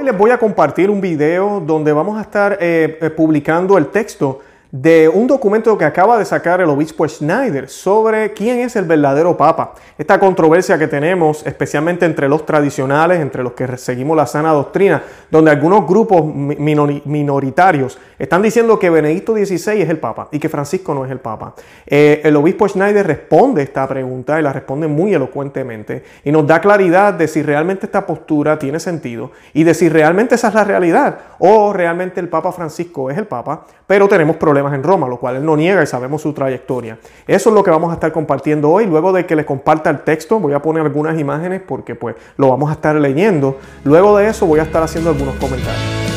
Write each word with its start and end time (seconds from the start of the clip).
Hoy 0.00 0.06
les 0.06 0.16
voy 0.16 0.30
a 0.30 0.38
compartir 0.38 0.88
un 0.88 0.98
video 0.98 1.60
donde 1.60 1.92
vamos 1.92 2.16
a 2.16 2.22
estar 2.22 2.56
eh, 2.58 2.98
eh, 3.02 3.10
publicando 3.10 3.76
el 3.76 3.88
texto 3.88 4.40
de 4.72 5.08
un 5.08 5.26
documento 5.26 5.76
que 5.76 5.84
acaba 5.84 6.16
de 6.16 6.24
sacar 6.24 6.60
el 6.60 6.68
obispo 6.68 7.06
Schneider 7.06 7.68
sobre 7.68 8.32
quién 8.32 8.60
es 8.60 8.76
el 8.76 8.84
verdadero 8.84 9.36
papa. 9.36 9.74
Esta 9.98 10.20
controversia 10.20 10.78
que 10.78 10.86
tenemos, 10.86 11.44
especialmente 11.44 12.06
entre 12.06 12.28
los 12.28 12.46
tradicionales, 12.46 13.20
entre 13.20 13.42
los 13.42 13.52
que 13.52 13.76
seguimos 13.78 14.16
la 14.16 14.26
sana 14.26 14.52
doctrina, 14.52 15.02
donde 15.30 15.50
algunos 15.50 15.86
grupos 15.86 16.24
minoritarios 16.24 17.98
están 18.18 18.42
diciendo 18.42 18.78
que 18.78 18.90
Benedicto 18.90 19.34
XVI 19.34 19.82
es 19.82 19.88
el 19.88 19.98
papa 19.98 20.28
y 20.30 20.38
que 20.38 20.48
Francisco 20.48 20.94
no 20.94 21.04
es 21.04 21.10
el 21.10 21.18
papa. 21.18 21.54
Eh, 21.86 22.20
el 22.24 22.36
obispo 22.36 22.68
Schneider 22.68 23.06
responde 23.06 23.62
esta 23.62 23.88
pregunta 23.88 24.38
y 24.38 24.42
la 24.42 24.52
responde 24.52 24.86
muy 24.86 25.12
elocuentemente 25.14 26.04
y 26.24 26.30
nos 26.30 26.46
da 26.46 26.60
claridad 26.60 27.14
de 27.14 27.26
si 27.26 27.42
realmente 27.42 27.86
esta 27.86 28.06
postura 28.06 28.58
tiene 28.58 28.78
sentido 28.78 29.32
y 29.52 29.64
de 29.64 29.74
si 29.74 29.88
realmente 29.88 30.36
esa 30.36 30.48
es 30.48 30.54
la 30.54 30.64
realidad 30.64 31.18
o 31.38 31.72
realmente 31.72 32.20
el 32.20 32.28
papa 32.28 32.52
Francisco 32.52 33.10
es 33.10 33.18
el 33.18 33.26
papa, 33.26 33.66
pero 33.86 34.06
tenemos 34.06 34.36
problemas 34.36 34.59
en 34.68 34.82
Roma, 34.82 35.08
lo 35.08 35.16
cual 35.18 35.36
él 35.36 35.44
no 35.44 35.56
niega 35.56 35.82
y 35.82 35.86
sabemos 35.86 36.22
su 36.22 36.32
trayectoria. 36.32 36.98
Eso 37.26 37.50
es 37.50 37.54
lo 37.54 37.62
que 37.62 37.70
vamos 37.70 37.90
a 37.90 37.94
estar 37.94 38.12
compartiendo 38.12 38.70
hoy. 38.70 38.86
Luego 38.86 39.12
de 39.12 39.26
que 39.26 39.34
les 39.34 39.46
comparta 39.46 39.90
el 39.90 40.00
texto, 40.00 40.38
voy 40.38 40.52
a 40.52 40.60
poner 40.60 40.82
algunas 40.82 41.18
imágenes 41.18 41.62
porque 41.66 41.94
pues 41.94 42.16
lo 42.36 42.48
vamos 42.48 42.70
a 42.70 42.74
estar 42.74 42.94
leyendo. 42.96 43.58
Luego 43.84 44.16
de 44.18 44.28
eso 44.28 44.46
voy 44.46 44.60
a 44.60 44.64
estar 44.64 44.82
haciendo 44.82 45.10
algunos 45.10 45.34
comentarios. 45.36 46.09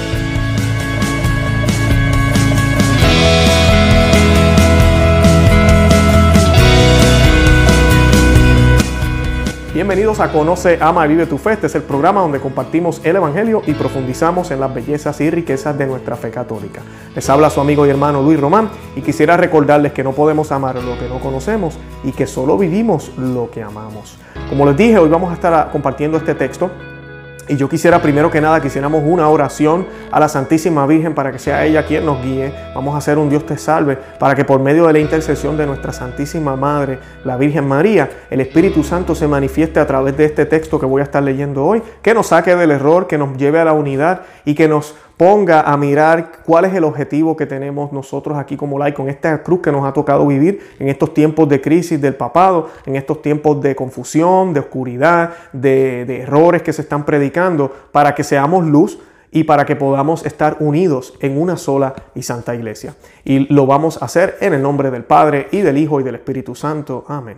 Bienvenidos 9.73 10.19
a 10.19 10.31
Conoce, 10.31 10.77
Ama 10.79 11.03
y 11.07 11.09
Vive 11.09 11.25
tu 11.25 11.39
Fe. 11.39 11.53
Este 11.53 11.65
es 11.65 11.73
el 11.73 11.81
programa 11.81 12.21
donde 12.21 12.39
compartimos 12.39 13.01
el 13.03 13.15
Evangelio 13.15 13.63
y 13.65 13.73
profundizamos 13.73 14.51
en 14.51 14.59
las 14.59 14.71
bellezas 14.71 15.19
y 15.19 15.31
riquezas 15.31 15.75
de 15.75 15.87
nuestra 15.87 16.15
fe 16.15 16.29
católica. 16.29 16.83
Les 17.15 17.27
habla 17.27 17.49
su 17.49 17.59
amigo 17.59 17.83
y 17.87 17.89
hermano 17.89 18.21
Luis 18.21 18.39
Román 18.39 18.69
y 18.95 19.01
quisiera 19.01 19.35
recordarles 19.35 19.91
que 19.91 20.03
no 20.03 20.11
podemos 20.11 20.51
amar 20.51 20.75
lo 20.75 20.99
que 20.99 21.09
no 21.09 21.19
conocemos 21.19 21.79
y 22.03 22.11
que 22.11 22.27
solo 22.27 22.55
vivimos 22.55 23.11
lo 23.17 23.49
que 23.49 23.63
amamos. 23.63 24.19
Como 24.47 24.67
les 24.67 24.77
dije, 24.77 24.99
hoy 24.99 25.09
vamos 25.09 25.31
a 25.31 25.33
estar 25.33 25.71
compartiendo 25.71 26.19
este 26.19 26.35
texto 26.35 26.69
y 27.47 27.57
yo 27.57 27.67
quisiera 27.67 28.01
primero 28.01 28.31
que 28.31 28.39
nada 28.39 28.61
que 28.61 28.67
hiciéramos 28.67 29.03
una 29.05 29.27
oración 29.27 29.85
a 30.11 30.19
la 30.19 30.29
Santísima 30.29 30.85
Virgen 30.87 31.13
para 31.13 31.31
que 31.31 31.39
sea 31.39 31.65
ella 31.65 31.85
quien 31.85 32.05
nos 32.05 32.23
guíe. 32.23 32.53
Vamos 32.73 32.95
a 32.95 32.99
hacer 32.99 33.17
un 33.17 33.29
Dios 33.29 33.45
te 33.45 33.57
salve 33.57 33.97
para 34.17 34.33
que 34.33 34.45
por 34.45 34.61
medio 34.61 34.87
de 34.87 34.93
la 34.93 34.99
intercesión 34.99 35.57
de 35.57 35.65
nuestra 35.65 35.91
Santísima 35.91 36.55
Madre, 36.55 36.99
la 37.25 37.35
Virgen 37.35 37.67
María, 37.67 38.09
el 38.29 38.41
Espíritu 38.41 38.83
Santo 38.83 39.13
se 39.13 39.27
manifieste 39.27 39.79
a 39.79 39.87
través 39.87 40.15
de 40.15 40.25
este 40.25 40.45
texto 40.45 40.79
que 40.79 40.85
voy 40.85 41.01
a 41.01 41.03
estar 41.03 41.21
leyendo 41.21 41.65
hoy, 41.65 41.81
que 42.01 42.13
nos 42.13 42.27
saque 42.27 42.55
del 42.55 42.71
error, 42.71 43.07
que 43.07 43.17
nos 43.17 43.35
lleve 43.37 43.59
a 43.59 43.65
la 43.65 43.73
unidad 43.73 44.21
y 44.45 44.55
que 44.55 44.67
nos 44.67 44.95
ponga 45.23 45.61
a 45.61 45.77
mirar 45.77 46.43
cuál 46.45 46.65
es 46.65 46.73
el 46.73 46.83
objetivo 46.83 47.37
que 47.37 47.45
tenemos 47.45 47.93
nosotros 47.93 48.37
aquí 48.37 48.57
como 48.57 48.77
laicos 48.77 49.03
con 49.05 49.09
esta 49.09 49.41
cruz 49.41 49.61
que 49.61 49.71
nos 49.71 49.85
ha 49.85 49.93
tocado 49.93 50.27
vivir 50.27 50.59
en 50.79 50.89
estos 50.89 51.13
tiempos 51.13 51.47
de 51.47 51.61
crisis 51.61 52.01
del 52.01 52.15
papado, 52.15 52.67
en 52.85 52.97
estos 52.97 53.21
tiempos 53.21 53.61
de 53.61 53.73
confusión, 53.73 54.53
de 54.53 54.59
oscuridad, 54.59 55.31
de, 55.53 56.03
de 56.03 56.23
errores 56.23 56.61
que 56.61 56.73
se 56.73 56.81
están 56.81 57.05
predicando, 57.05 57.71
para 57.93 58.13
que 58.13 58.25
seamos 58.25 58.65
luz 58.65 58.99
y 59.31 59.45
para 59.45 59.65
que 59.65 59.77
podamos 59.77 60.25
estar 60.25 60.57
unidos 60.59 61.13
en 61.21 61.41
una 61.41 61.55
sola 61.55 61.95
y 62.13 62.23
santa 62.23 62.53
iglesia. 62.53 62.93
Y 63.23 63.47
lo 63.53 63.65
vamos 63.65 64.01
a 64.01 64.05
hacer 64.05 64.35
en 64.41 64.53
el 64.53 64.61
nombre 64.61 64.91
del 64.91 65.05
Padre 65.05 65.47
y 65.51 65.61
del 65.61 65.77
Hijo 65.77 66.01
y 66.01 66.03
del 66.03 66.15
Espíritu 66.15 66.53
Santo. 66.53 67.05
Amén. 67.07 67.37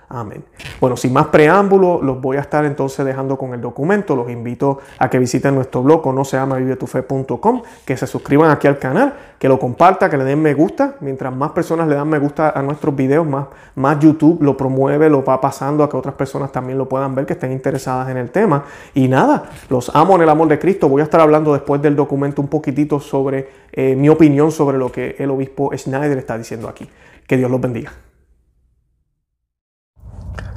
Amén. 0.13 0.43
Bueno, 0.81 0.97
sin 0.97 1.13
más 1.13 1.27
preámbulo, 1.27 2.01
los 2.01 2.19
voy 2.19 2.35
a 2.35 2.41
estar 2.41 2.65
entonces 2.65 3.05
dejando 3.05 3.37
con 3.37 3.53
el 3.53 3.61
documento. 3.61 4.13
Los 4.13 4.29
invito 4.29 4.79
a 4.99 5.09
que 5.09 5.17
visiten 5.17 5.55
nuestro 5.55 5.81
blog 5.83 6.13
no 6.13 6.25
se 6.25 6.35
llama 6.35 6.57
vivetufe.com, 6.57 7.61
que 7.85 7.95
se 7.95 8.05
suscriban 8.05 8.51
aquí 8.51 8.67
al 8.67 8.77
canal, 8.77 9.13
que 9.39 9.47
lo 9.47 9.57
compartan, 9.57 10.09
que 10.09 10.17
le 10.17 10.25
den 10.25 10.41
me 10.41 10.53
gusta. 10.53 10.95
Mientras 10.99 11.33
más 11.33 11.51
personas 11.51 11.87
le 11.87 11.95
dan 11.95 12.09
me 12.09 12.19
gusta 12.19 12.49
a 12.49 12.61
nuestros 12.61 12.93
videos, 12.93 13.25
más, 13.25 13.47
más 13.75 13.99
YouTube 13.99 14.41
lo 14.41 14.57
promueve, 14.57 15.09
lo 15.09 15.23
va 15.23 15.39
pasando 15.39 15.81
a 15.81 15.89
que 15.89 15.95
otras 15.95 16.15
personas 16.15 16.51
también 16.51 16.77
lo 16.77 16.89
puedan 16.89 17.15
ver, 17.15 17.25
que 17.25 17.33
estén 17.33 17.53
interesadas 17.53 18.09
en 18.09 18.17
el 18.17 18.31
tema. 18.31 18.65
Y 18.93 19.07
nada, 19.07 19.49
los 19.69 19.95
amo 19.95 20.15
en 20.15 20.23
el 20.23 20.29
amor 20.29 20.49
de 20.49 20.59
Cristo. 20.59 20.89
Voy 20.89 20.99
a 20.99 21.05
estar 21.05 21.21
hablando 21.21 21.53
después 21.53 21.81
del 21.81 21.95
documento 21.95 22.41
un 22.41 22.49
poquitito 22.49 22.99
sobre 22.99 23.47
eh, 23.71 23.95
mi 23.95 24.09
opinión 24.09 24.51
sobre 24.51 24.77
lo 24.77 24.91
que 24.91 25.15
el 25.19 25.31
obispo 25.31 25.71
Schneider 25.73 26.17
está 26.17 26.37
diciendo 26.37 26.67
aquí. 26.67 26.89
Que 27.25 27.37
Dios 27.37 27.49
los 27.49 27.61
bendiga 27.61 27.93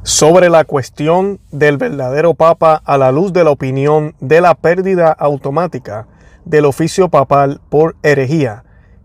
sobre 0.04 0.50
la 0.50 0.64
cuestión 0.64 1.40
del 1.50 1.78
verdadero 1.78 2.34
papa 2.34 2.80
a 2.84 2.98
la 2.98 3.10
luz 3.10 3.32
de 3.32 3.42
la 3.42 3.50
opinión 3.50 4.14
de 4.20 4.42
la 4.42 4.54
pérdida 4.54 5.10
automática 5.10 6.06
del 6.44 6.66
oficio 6.66 7.08
papal 7.08 7.62
por 7.70 7.96
herejía 8.02 8.64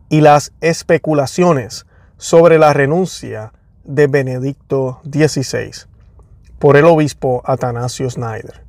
y 0.10 0.20
las 0.20 0.52
especulaciones 0.60 1.86
sobre 2.18 2.60
la 2.60 2.74
renuncia 2.74 3.54
de 3.86 4.08
Benedicto 4.08 5.00
XVI 5.06 5.72
por 6.60 6.76
el 6.76 6.84
obispo 6.84 7.42
Atanasio 7.46 8.10
Snyder. 8.10 8.66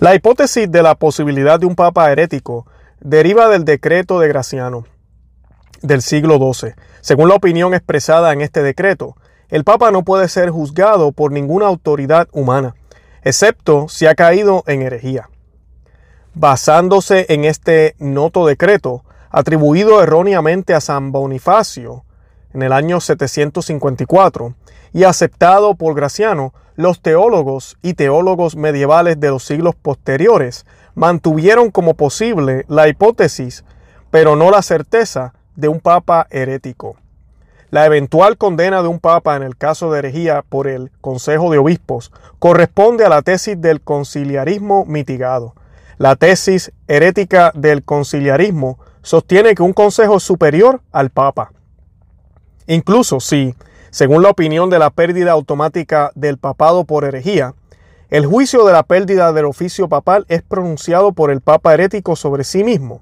La 0.00 0.16
hipótesis 0.16 0.68
de 0.68 0.82
la 0.82 0.96
posibilidad 0.96 1.60
de 1.60 1.66
un 1.66 1.76
papa 1.76 2.10
herético 2.10 2.66
deriva 3.00 3.48
del 3.48 3.64
decreto 3.64 4.18
de 4.18 4.26
Graciano 4.26 4.84
del 5.80 6.02
siglo 6.02 6.38
XII. 6.38 6.74
Según 7.02 7.28
la 7.28 7.36
opinión 7.36 7.72
expresada 7.72 8.32
en 8.32 8.40
este 8.40 8.64
decreto, 8.64 9.16
el 9.48 9.64
Papa 9.64 9.90
no 9.90 10.02
puede 10.02 10.28
ser 10.28 10.50
juzgado 10.50 11.12
por 11.12 11.32
ninguna 11.32 11.66
autoridad 11.66 12.28
humana, 12.32 12.74
excepto 13.22 13.88
si 13.88 14.06
ha 14.06 14.14
caído 14.14 14.64
en 14.66 14.82
herejía. 14.82 15.28
Basándose 16.34 17.26
en 17.28 17.44
este 17.44 17.94
noto 17.98 18.46
decreto, 18.46 19.04
atribuido 19.30 20.02
erróneamente 20.02 20.74
a 20.74 20.80
San 20.80 21.12
Bonifacio 21.12 22.04
en 22.52 22.62
el 22.62 22.72
año 22.72 23.00
754 23.00 24.54
y 24.92 25.04
aceptado 25.04 25.74
por 25.74 25.94
Graciano, 25.94 26.54
los 26.76 27.00
teólogos 27.00 27.76
y 27.82 27.94
teólogos 27.94 28.56
medievales 28.56 29.18
de 29.20 29.30
los 29.30 29.44
siglos 29.44 29.74
posteriores 29.74 30.66
mantuvieron 30.94 31.70
como 31.70 31.94
posible 31.94 32.64
la 32.68 32.88
hipótesis, 32.88 33.64
pero 34.10 34.36
no 34.36 34.50
la 34.50 34.62
certeza, 34.62 35.34
de 35.56 35.68
un 35.68 35.80
papa 35.80 36.26
herético. 36.30 36.96
La 37.74 37.86
eventual 37.86 38.38
condena 38.38 38.82
de 38.82 38.86
un 38.86 39.00
papa 39.00 39.34
en 39.34 39.42
el 39.42 39.56
caso 39.56 39.90
de 39.90 39.98
herejía 39.98 40.44
por 40.48 40.68
el 40.68 40.92
Consejo 41.00 41.50
de 41.50 41.58
Obispos 41.58 42.12
corresponde 42.38 43.04
a 43.04 43.08
la 43.08 43.20
tesis 43.22 43.60
del 43.60 43.80
conciliarismo 43.80 44.84
mitigado. 44.84 45.56
La 45.98 46.14
tesis 46.14 46.70
herética 46.86 47.50
del 47.52 47.82
conciliarismo 47.82 48.78
sostiene 49.02 49.56
que 49.56 49.64
un 49.64 49.72
consejo 49.72 50.18
es 50.18 50.22
superior 50.22 50.82
al 50.92 51.10
papa. 51.10 51.50
Incluso 52.68 53.18
si, 53.18 53.56
según 53.90 54.22
la 54.22 54.30
opinión 54.30 54.70
de 54.70 54.78
la 54.78 54.90
pérdida 54.90 55.32
automática 55.32 56.12
del 56.14 56.38
papado 56.38 56.84
por 56.84 57.04
herejía, 57.04 57.54
el 58.08 58.24
juicio 58.24 58.64
de 58.64 58.72
la 58.72 58.84
pérdida 58.84 59.32
del 59.32 59.46
oficio 59.46 59.88
papal 59.88 60.26
es 60.28 60.42
pronunciado 60.42 61.10
por 61.10 61.32
el 61.32 61.40
papa 61.40 61.74
herético 61.74 62.14
sobre 62.14 62.44
sí 62.44 62.62
mismo, 62.62 63.00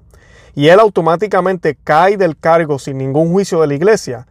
y 0.55 0.69
él 0.69 0.79
automáticamente 0.79 1.77
cae 1.83 2.17
del 2.17 2.35
cargo 2.35 2.79
sin 2.79 2.97
ningún 2.97 3.31
juicio 3.31 3.61
de 3.61 3.67
la 3.67 3.75
iglesia, 3.75 4.25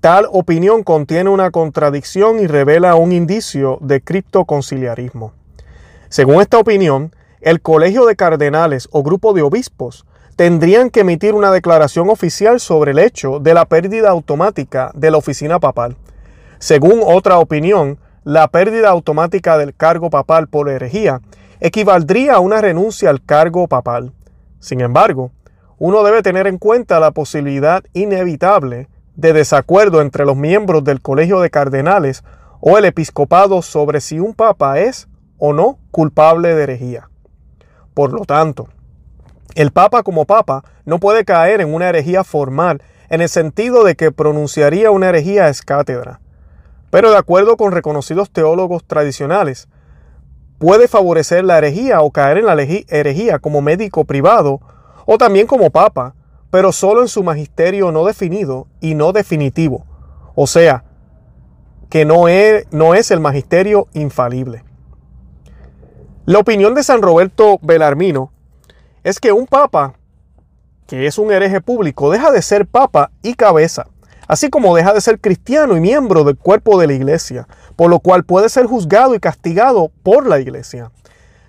Tal 0.00 0.28
opinión 0.30 0.84
contiene 0.84 1.28
una 1.28 1.50
contradicción 1.50 2.38
y 2.38 2.46
revela 2.46 2.94
un 2.94 3.10
indicio 3.10 3.78
de 3.80 4.00
criptoconciliarismo. 4.00 5.32
Según 6.08 6.40
esta 6.40 6.58
opinión, 6.58 7.12
el 7.40 7.60
colegio 7.60 8.06
de 8.06 8.14
cardenales 8.14 8.88
o 8.92 9.02
grupo 9.02 9.32
de 9.32 9.42
obispos 9.42 10.06
tendrían 10.36 10.90
que 10.90 11.00
emitir 11.00 11.34
una 11.34 11.50
declaración 11.50 12.10
oficial 12.10 12.60
sobre 12.60 12.92
el 12.92 13.00
hecho 13.00 13.40
de 13.40 13.54
la 13.54 13.64
pérdida 13.64 14.10
automática 14.10 14.92
de 14.94 15.10
la 15.10 15.16
oficina 15.16 15.58
papal. 15.58 15.96
Según 16.60 17.00
otra 17.04 17.40
opinión, 17.40 17.98
la 18.22 18.46
pérdida 18.46 18.90
automática 18.90 19.58
del 19.58 19.74
cargo 19.74 20.10
papal 20.10 20.46
por 20.46 20.68
herejía 20.68 21.22
equivaldría 21.58 22.34
a 22.34 22.40
una 22.40 22.60
renuncia 22.60 23.10
al 23.10 23.24
cargo 23.24 23.66
papal. 23.66 24.12
Sin 24.60 24.80
embargo, 24.80 25.32
uno 25.78 26.04
debe 26.04 26.22
tener 26.22 26.46
en 26.46 26.58
cuenta 26.58 27.00
la 27.00 27.10
posibilidad 27.10 27.82
inevitable 27.94 28.88
de 29.18 29.32
desacuerdo 29.32 30.00
entre 30.00 30.24
los 30.24 30.36
miembros 30.36 30.84
del 30.84 31.02
Colegio 31.02 31.40
de 31.40 31.50
Cardenales 31.50 32.22
o 32.60 32.78
el 32.78 32.84
episcopado 32.84 33.62
sobre 33.62 34.00
si 34.00 34.20
un 34.20 34.32
papa 34.32 34.78
es 34.78 35.08
o 35.38 35.52
no 35.52 35.76
culpable 35.90 36.54
de 36.54 36.62
herejía. 36.62 37.10
Por 37.94 38.12
lo 38.12 38.24
tanto, 38.24 38.68
el 39.56 39.72
papa 39.72 40.04
como 40.04 40.24
papa 40.24 40.62
no 40.84 41.00
puede 41.00 41.24
caer 41.24 41.60
en 41.60 41.74
una 41.74 41.88
herejía 41.88 42.22
formal 42.22 42.80
en 43.08 43.20
el 43.20 43.28
sentido 43.28 43.82
de 43.82 43.96
que 43.96 44.12
pronunciaría 44.12 44.92
una 44.92 45.08
herejía 45.08 45.48
es 45.48 45.62
cátedra. 45.62 46.20
Pero 46.90 47.10
de 47.10 47.16
acuerdo 47.16 47.56
con 47.56 47.72
reconocidos 47.72 48.30
teólogos 48.30 48.84
tradicionales, 48.84 49.66
puede 50.58 50.86
favorecer 50.86 51.42
la 51.42 51.58
herejía 51.58 52.02
o 52.02 52.12
caer 52.12 52.38
en 52.38 52.46
la 52.46 52.52
herejía 52.52 53.40
como 53.40 53.62
médico 53.62 54.04
privado 54.04 54.60
o 55.06 55.18
también 55.18 55.48
como 55.48 55.70
papa, 55.70 56.14
pero 56.50 56.72
solo 56.72 57.02
en 57.02 57.08
su 57.08 57.22
magisterio 57.22 57.92
no 57.92 58.04
definido 58.04 58.66
y 58.80 58.94
no 58.94 59.12
definitivo. 59.12 59.84
O 60.34 60.46
sea, 60.46 60.84
que 61.90 62.04
no 62.04 62.28
es, 62.28 62.66
no 62.70 62.94
es 62.94 63.10
el 63.10 63.20
magisterio 63.20 63.88
infalible. 63.92 64.64
La 66.26 66.38
opinión 66.38 66.74
de 66.74 66.82
San 66.82 67.00
Roberto 67.00 67.58
Belarmino 67.62 68.32
es 69.02 69.18
que 69.18 69.32
un 69.32 69.46
papa, 69.46 69.94
que 70.86 71.06
es 71.06 71.18
un 71.18 71.32
hereje 71.32 71.60
público, 71.60 72.10
deja 72.10 72.30
de 72.30 72.42
ser 72.42 72.66
papa 72.66 73.10
y 73.22 73.34
cabeza, 73.34 73.86
así 74.26 74.50
como 74.50 74.76
deja 74.76 74.92
de 74.92 75.00
ser 75.00 75.20
cristiano 75.20 75.76
y 75.76 75.80
miembro 75.80 76.24
del 76.24 76.36
cuerpo 76.36 76.78
de 76.78 76.86
la 76.86 76.92
iglesia, 76.92 77.48
por 77.76 77.88
lo 77.88 78.00
cual 78.00 78.24
puede 78.24 78.50
ser 78.50 78.66
juzgado 78.66 79.14
y 79.14 79.20
castigado 79.20 79.90
por 80.02 80.26
la 80.26 80.38
iglesia. 80.38 80.92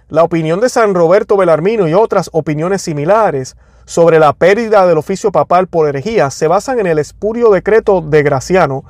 La 0.08 0.24
opinión 0.24 0.62
de 0.62 0.70
San 0.70 0.94
Roberto 0.94 1.36
Belarmino 1.36 1.88
y 1.88 1.94
otras 1.94 2.30
opiniones 2.32 2.82
similares 2.82 3.58
sobre 3.90 4.20
la 4.20 4.34
pérdida 4.34 4.86
del 4.86 5.00
oficio 5.00 5.32
papal 5.32 5.66
por 5.66 5.90
herejía 5.90 6.30
se 6.30 6.48
basan 6.48 6.80
en 6.80 6.86
el 6.86 7.00
espurio 7.00 7.50
decreto 7.50 8.02
de 8.02 8.22
Graciano, 8.22 8.84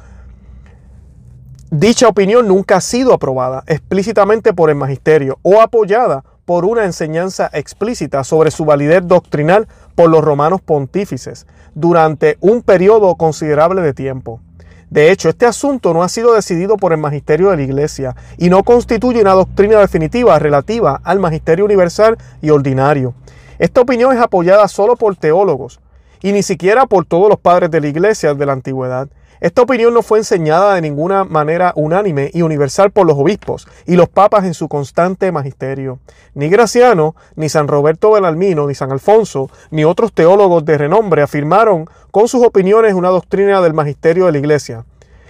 Dicha 1.71 2.09
opinión 2.09 2.49
nunca 2.49 2.77
ha 2.77 2.81
sido 2.81 3.13
aprobada 3.13 3.63
explícitamente 3.67 4.53
por 4.53 4.69
el 4.69 4.75
magisterio 4.75 5.39
o 5.41 5.61
apoyada 5.61 6.25
por 6.43 6.65
una 6.65 6.83
enseñanza 6.83 7.49
explícita 7.53 8.25
sobre 8.25 8.51
su 8.51 8.65
validez 8.65 9.07
doctrinal 9.07 9.69
por 9.95 10.09
los 10.09 10.21
romanos 10.21 10.59
pontífices 10.59 11.47
durante 11.75 12.37
un 12.41 12.61
periodo 12.61 13.15
considerable 13.15 13.81
de 13.81 13.93
tiempo. 13.93 14.41
De 14.89 15.11
hecho, 15.11 15.29
este 15.29 15.45
asunto 15.45 15.93
no 15.93 16.03
ha 16.03 16.09
sido 16.09 16.33
decidido 16.33 16.75
por 16.75 16.91
el 16.91 16.97
magisterio 16.97 17.51
de 17.51 17.55
la 17.55 17.63
Iglesia 17.63 18.15
y 18.37 18.49
no 18.49 18.63
constituye 18.63 19.21
una 19.21 19.31
doctrina 19.31 19.79
definitiva 19.79 20.37
relativa 20.39 20.99
al 21.05 21.19
magisterio 21.19 21.63
universal 21.63 22.17
y 22.41 22.49
ordinario. 22.49 23.13
Esta 23.59 23.81
opinión 23.81 24.15
es 24.15 24.21
apoyada 24.21 24.69
solo 24.69 24.95
por 24.95 25.17
teólogos 25.17 25.81
y 26.21 26.31
ni 26.31 26.43
siquiera 26.43 26.85
por 26.85 27.05
todos 27.05 27.27
los 27.27 27.37
padres 27.39 27.69
de 27.69 27.81
la 27.81 27.89
Iglesia 27.89 28.33
de 28.33 28.45
la 28.45 28.53
antigüedad. 28.53 29.09
Esta 29.41 29.61
opinión 29.61 29.93
no 29.93 30.01
fue 30.01 30.19
enseñada 30.19 30.75
de 30.75 30.81
ninguna 30.81 31.25
manera 31.25 31.73
unánime 31.75 32.31
y 32.33 32.41
universal 32.41 32.91
por 32.91 33.05
los 33.05 33.17
obispos 33.17 33.67
y 33.85 33.97
los 33.97 34.07
papas 34.07 34.45
en 34.45 34.53
su 34.53 34.69
constante 34.69 35.31
magisterio. 35.33 35.99
Ni 36.35 36.47
Graciano, 36.47 37.15
ni 37.35 37.49
San 37.49 37.67
Roberto 37.67 38.11
Belalmino, 38.11 38.65
ni 38.65 38.75
San 38.75 38.93
Alfonso, 38.93 39.49
ni 39.71 39.83
otros 39.83 40.13
teólogos 40.13 40.63
de 40.63 40.77
renombre 40.77 41.21
afirmaron 41.21 41.89
con 42.11 42.29
sus 42.29 42.45
opiniones 42.45 42.93
una 42.93 43.09
doctrina 43.09 43.59
del 43.59 43.73
magisterio 43.73 44.25
de 44.25 44.31
la 44.31 44.37
Iglesia. 44.37 44.85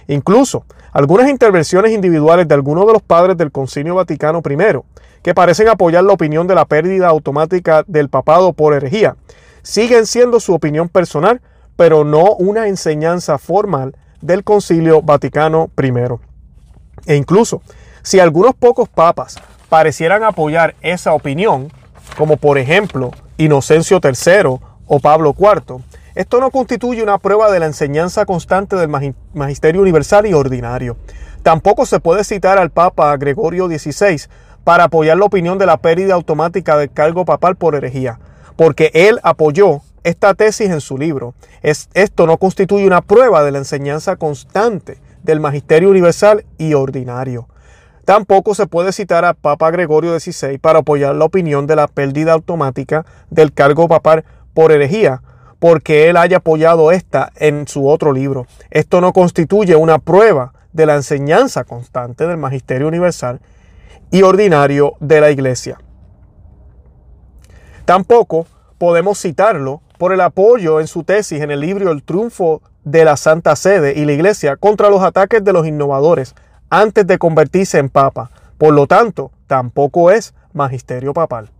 Incluso 0.08 0.64
algunas 0.92 1.28
intervenciones 1.28 1.92
individuales 1.92 2.48
de 2.48 2.54
algunos 2.54 2.86
de 2.86 2.92
los 2.92 3.02
padres 3.02 3.36
del 3.36 3.52
Concilio 3.52 3.94
Vaticano 3.94 4.42
I, 4.48 4.80
que 5.22 5.34
parecen 5.34 5.68
apoyar 5.68 6.04
la 6.04 6.12
opinión 6.12 6.46
de 6.46 6.54
la 6.54 6.64
pérdida 6.64 7.08
automática 7.08 7.84
del 7.86 8.08
papado 8.08 8.52
por 8.52 8.74
herejía, 8.74 9.16
siguen 9.62 10.06
siendo 10.06 10.40
su 10.40 10.54
opinión 10.54 10.88
personal 10.88 11.40
pero 11.80 12.04
no 12.04 12.34
una 12.34 12.68
enseñanza 12.68 13.38
formal 13.38 13.96
del 14.20 14.44
Concilio 14.44 15.00
Vaticano 15.00 15.70
I. 15.82 15.92
E 17.06 17.16
incluso, 17.16 17.62
si 18.02 18.20
algunos 18.20 18.54
pocos 18.54 18.86
papas 18.86 19.36
parecieran 19.70 20.22
apoyar 20.22 20.74
esa 20.82 21.14
opinión, 21.14 21.72
como 22.18 22.36
por 22.36 22.58
ejemplo 22.58 23.12
Inocencio 23.38 23.98
III 24.04 24.58
o 24.86 25.00
Pablo 25.00 25.34
IV, 25.38 25.82
esto 26.20 26.38
no 26.38 26.50
constituye 26.50 27.02
una 27.02 27.16
prueba 27.16 27.50
de 27.50 27.60
la 27.60 27.64
enseñanza 27.64 28.26
constante 28.26 28.76
del 28.76 28.90
magisterio 29.32 29.80
universal 29.80 30.26
y 30.26 30.34
ordinario. 30.34 30.98
Tampoco 31.42 31.86
se 31.86 31.98
puede 31.98 32.24
citar 32.24 32.58
al 32.58 32.68
Papa 32.68 33.16
Gregorio 33.16 33.68
XVI 33.68 34.28
para 34.62 34.84
apoyar 34.84 35.16
la 35.16 35.24
opinión 35.24 35.56
de 35.56 35.64
la 35.64 35.78
pérdida 35.78 36.12
automática 36.12 36.76
del 36.76 36.92
cargo 36.92 37.24
papal 37.24 37.56
por 37.56 37.74
herejía, 37.74 38.20
porque 38.56 38.90
él 38.92 39.18
apoyó 39.22 39.80
esta 40.04 40.34
tesis 40.34 40.68
en 40.68 40.82
su 40.82 40.98
libro. 40.98 41.32
Es, 41.62 41.88
esto 41.94 42.26
no 42.26 42.36
constituye 42.36 42.86
una 42.86 43.00
prueba 43.00 43.42
de 43.42 43.52
la 43.52 43.58
enseñanza 43.58 44.16
constante 44.16 44.98
del 45.22 45.40
magisterio 45.40 45.88
universal 45.88 46.44
y 46.58 46.74
ordinario. 46.74 47.48
Tampoco 48.04 48.54
se 48.54 48.66
puede 48.66 48.92
citar 48.92 49.24
a 49.24 49.32
Papa 49.32 49.70
Gregorio 49.70 50.20
XVI 50.20 50.58
para 50.58 50.80
apoyar 50.80 51.14
la 51.14 51.24
opinión 51.24 51.66
de 51.66 51.76
la 51.76 51.88
pérdida 51.88 52.34
automática 52.34 53.06
del 53.30 53.54
cargo 53.54 53.88
papal 53.88 54.26
por 54.52 54.70
herejía, 54.70 55.22
porque 55.60 56.08
él 56.08 56.16
haya 56.16 56.38
apoyado 56.38 56.90
esta 56.90 57.30
en 57.36 57.68
su 57.68 57.88
otro 57.88 58.12
libro. 58.12 58.46
Esto 58.70 59.00
no 59.00 59.12
constituye 59.12 59.76
una 59.76 59.98
prueba 59.98 60.52
de 60.72 60.86
la 60.86 60.96
enseñanza 60.96 61.64
constante 61.64 62.26
del 62.26 62.38
magisterio 62.38 62.88
universal 62.88 63.40
y 64.10 64.22
ordinario 64.22 64.94
de 64.98 65.20
la 65.20 65.30
Iglesia. 65.30 65.78
Tampoco 67.84 68.46
podemos 68.78 69.20
citarlo 69.20 69.82
por 69.98 70.12
el 70.12 70.22
apoyo 70.22 70.80
en 70.80 70.86
su 70.86 71.04
tesis 71.04 71.42
en 71.42 71.50
el 71.50 71.60
libro 71.60 71.92
El 71.92 72.02
triunfo 72.02 72.62
de 72.84 73.04
la 73.04 73.16
Santa 73.18 73.54
Sede 73.54 73.92
y 73.96 74.06
la 74.06 74.12
Iglesia 74.12 74.56
contra 74.56 74.88
los 74.88 75.02
ataques 75.02 75.44
de 75.44 75.52
los 75.52 75.66
innovadores 75.66 76.34
antes 76.70 77.06
de 77.06 77.18
convertirse 77.18 77.78
en 77.78 77.90
papa. 77.90 78.30
Por 78.56 78.72
lo 78.72 78.86
tanto, 78.86 79.30
tampoco 79.46 80.10
es 80.10 80.32
magisterio 80.54 81.12
papal. 81.12 81.50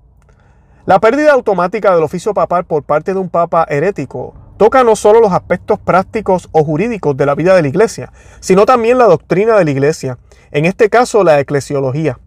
La 0.86 0.98
pérdida 0.98 1.32
automática 1.32 1.94
del 1.94 2.02
oficio 2.02 2.32
papal 2.32 2.64
por 2.64 2.84
parte 2.84 3.12
de 3.12 3.20
un 3.20 3.28
papa 3.28 3.66
herético 3.68 4.34
toca 4.56 4.82
no 4.82 4.96
solo 4.96 5.20
los 5.20 5.32
aspectos 5.32 5.78
prácticos 5.78 6.48
o 6.52 6.64
jurídicos 6.64 7.16
de 7.16 7.26
la 7.26 7.34
vida 7.34 7.54
de 7.54 7.62
la 7.62 7.68
Iglesia, 7.68 8.12
sino 8.40 8.64
también 8.64 8.96
la 8.96 9.04
doctrina 9.04 9.56
de 9.56 9.64
la 9.66 9.70
Iglesia, 9.70 10.18
en 10.52 10.64
este 10.64 10.88
caso 10.88 11.22
la 11.22 11.38
eclesiología. 11.38 12.18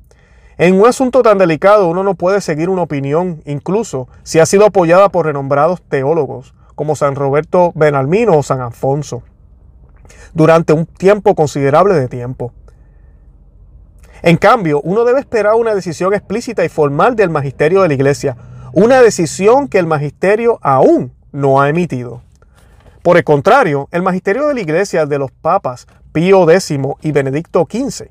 En 0.59 0.79
un 0.79 0.85
asunto 0.85 1.23
tan 1.23 1.39
delicado 1.39 1.87
uno 1.87 2.03
no 2.03 2.13
puede 2.13 2.41
seguir 2.41 2.69
una 2.69 2.83
opinión, 2.83 3.41
incluso 3.45 4.07
si 4.21 4.39
ha 4.39 4.45
sido 4.45 4.67
apoyada 4.67 5.09
por 5.09 5.25
renombrados 5.25 5.81
teólogos 5.81 6.53
como 6.75 6.95
San 6.95 7.15
Roberto 7.15 7.71
Benalmino 7.73 8.37
o 8.37 8.43
San 8.43 8.61
Alfonso, 8.61 9.23
durante 10.33 10.73
un 10.73 10.85
tiempo 10.85 11.33
considerable 11.33 11.95
de 11.95 12.07
tiempo. 12.07 12.53
En 14.25 14.37
cambio, 14.37 14.79
uno 14.81 15.03
debe 15.03 15.19
esperar 15.19 15.55
una 15.55 15.75
decisión 15.75 16.13
explícita 16.13 16.63
y 16.63 16.69
formal 16.69 17.17
del 17.17 17.29
magisterio 17.29 17.81
de 17.81 17.89
la 17.89 17.93
Iglesia, 17.93 18.37
una 18.71 19.01
decisión 19.01 19.67
que 19.67 19.79
el 19.79 19.85
magisterio 19.85 20.59
aún 20.61 21.11
no 21.33 21.61
ha 21.61 21.67
emitido. 21.67 22.21
Por 23.01 23.17
el 23.17 23.25
contrario, 23.25 23.89
el 23.91 24.01
magisterio 24.01 24.47
de 24.47 24.53
la 24.53 24.61
Iglesia 24.61 25.05
de 25.05 25.19
los 25.19 25.29
papas 25.29 25.87
Pío 26.13 26.49
X 26.49 26.73
y 27.01 27.11
Benedicto 27.11 27.67
XV 27.69 28.05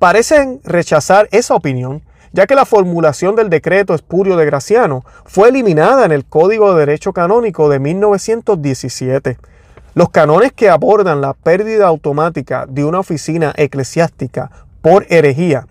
parecen 0.00 0.60
rechazar 0.64 1.28
esa 1.30 1.54
opinión, 1.54 2.02
ya 2.32 2.48
que 2.48 2.56
la 2.56 2.64
formulación 2.64 3.36
del 3.36 3.48
decreto 3.48 3.94
espurio 3.94 4.36
de 4.36 4.46
Graciano 4.46 5.04
fue 5.26 5.50
eliminada 5.50 6.04
en 6.04 6.10
el 6.10 6.24
Código 6.24 6.74
de 6.74 6.80
Derecho 6.80 7.12
Canónico 7.12 7.68
de 7.68 7.78
1917. 7.78 9.38
Los 9.94 10.10
canones 10.10 10.52
que 10.52 10.70
abordan 10.70 11.20
la 11.20 11.34
pérdida 11.34 11.86
automática 11.86 12.66
de 12.66 12.84
una 12.84 12.98
oficina 12.98 13.52
eclesiástica 13.56 14.50
por 14.82 15.06
herejía 15.08 15.66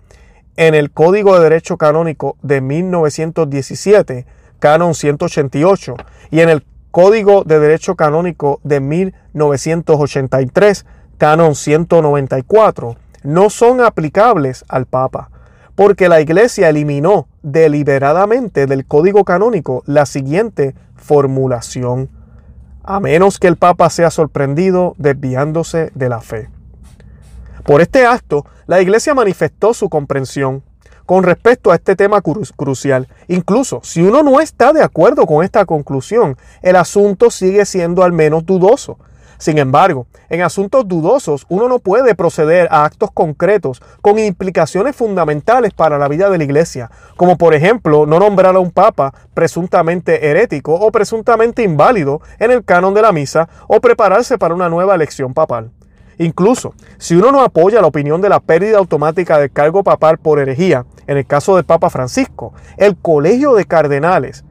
en 0.56 0.74
el 0.74 0.90
Código 0.90 1.36
de 1.36 1.44
Derecho 1.44 1.76
Canónico 1.76 2.36
de 2.42 2.60
1917, 2.60 4.26
canon 4.58 4.94
188, 4.94 5.94
y 6.30 6.40
en 6.40 6.48
el 6.48 6.64
Código 6.90 7.44
de 7.44 7.58
Derecho 7.58 7.96
Canónico 7.96 8.60
de 8.64 8.80
1983, 8.80 10.86
canon 11.16 11.54
194, 11.54 12.96
no 13.22 13.50
son 13.50 13.80
aplicables 13.80 14.64
al 14.68 14.86
Papa, 14.86 15.30
porque 15.74 16.08
la 16.08 16.20
Iglesia 16.20 16.68
eliminó 16.68 17.28
deliberadamente 17.42 18.66
del 18.66 18.84
código 18.84 19.24
canónico 19.24 19.82
la 19.86 20.04
siguiente 20.04 20.74
formulación, 20.96 22.10
a 22.84 23.00
menos 23.00 23.38
que 23.38 23.48
el 23.48 23.56
Papa 23.56 23.88
sea 23.88 24.10
sorprendido 24.10 24.94
desviándose 24.98 25.92
de 25.94 26.08
la 26.08 26.20
fe. 26.20 26.50
Por 27.64 27.80
este 27.80 28.06
acto, 28.06 28.44
la 28.66 28.80
Iglesia 28.80 29.14
manifestó 29.14 29.74
su 29.74 29.88
comprensión 29.88 30.62
con 31.06 31.24
respecto 31.24 31.70
a 31.70 31.74
este 31.74 31.96
tema 31.96 32.20
crucial. 32.20 33.08
Incluso 33.28 33.80
si 33.82 34.02
uno 34.02 34.22
no 34.22 34.40
está 34.40 34.72
de 34.72 34.82
acuerdo 34.82 35.26
con 35.26 35.44
esta 35.44 35.64
conclusión, 35.64 36.36
el 36.62 36.76
asunto 36.76 37.30
sigue 37.30 37.64
siendo 37.64 38.02
al 38.02 38.12
menos 38.12 38.46
dudoso 38.46 38.98
sin 39.42 39.58
embargo, 39.58 40.06
en 40.28 40.40
asuntos 40.42 40.86
dudosos 40.86 41.46
uno 41.48 41.68
no 41.68 41.80
puede 41.80 42.14
proceder 42.14 42.68
a 42.70 42.84
actos 42.84 43.10
concretos 43.10 43.82
con 44.00 44.20
implicaciones 44.20 44.94
fundamentales 44.94 45.74
para 45.74 45.98
la 45.98 46.06
vida 46.06 46.30
de 46.30 46.38
la 46.38 46.44
iglesia, 46.44 46.92
como 47.16 47.36
por 47.36 47.52
ejemplo 47.52 48.06
no 48.06 48.20
nombrar 48.20 48.54
a 48.54 48.60
un 48.60 48.70
papa 48.70 49.12
presuntamente 49.34 50.28
herético 50.28 50.74
o 50.74 50.92
presuntamente 50.92 51.64
inválido 51.64 52.20
en 52.38 52.52
el 52.52 52.64
canon 52.64 52.94
de 52.94 53.02
la 53.02 53.10
misa 53.10 53.48
o 53.66 53.80
prepararse 53.80 54.38
para 54.38 54.54
una 54.54 54.68
nueva 54.68 54.94
elección 54.94 55.34
papal. 55.34 55.72
Incluso, 56.18 56.74
si 56.98 57.14
uno 57.16 57.32
no 57.32 57.42
apoya 57.42 57.80
la 57.80 57.86
opinión 57.86 58.20
de 58.20 58.28
la 58.28 58.40
pérdida 58.40 58.78
automática 58.78 59.38
del 59.38 59.50
cargo 59.50 59.82
papal 59.82 60.18
por 60.18 60.38
herejía, 60.38 60.84
en 61.06 61.16
el 61.18 61.26
caso 61.26 61.56
del 61.56 61.64
Papa 61.64 61.90
Francisco, 61.90 62.52
el 62.76 62.96
Colegio 62.96 63.54
de 63.54 63.64
Cardenales 63.64 64.44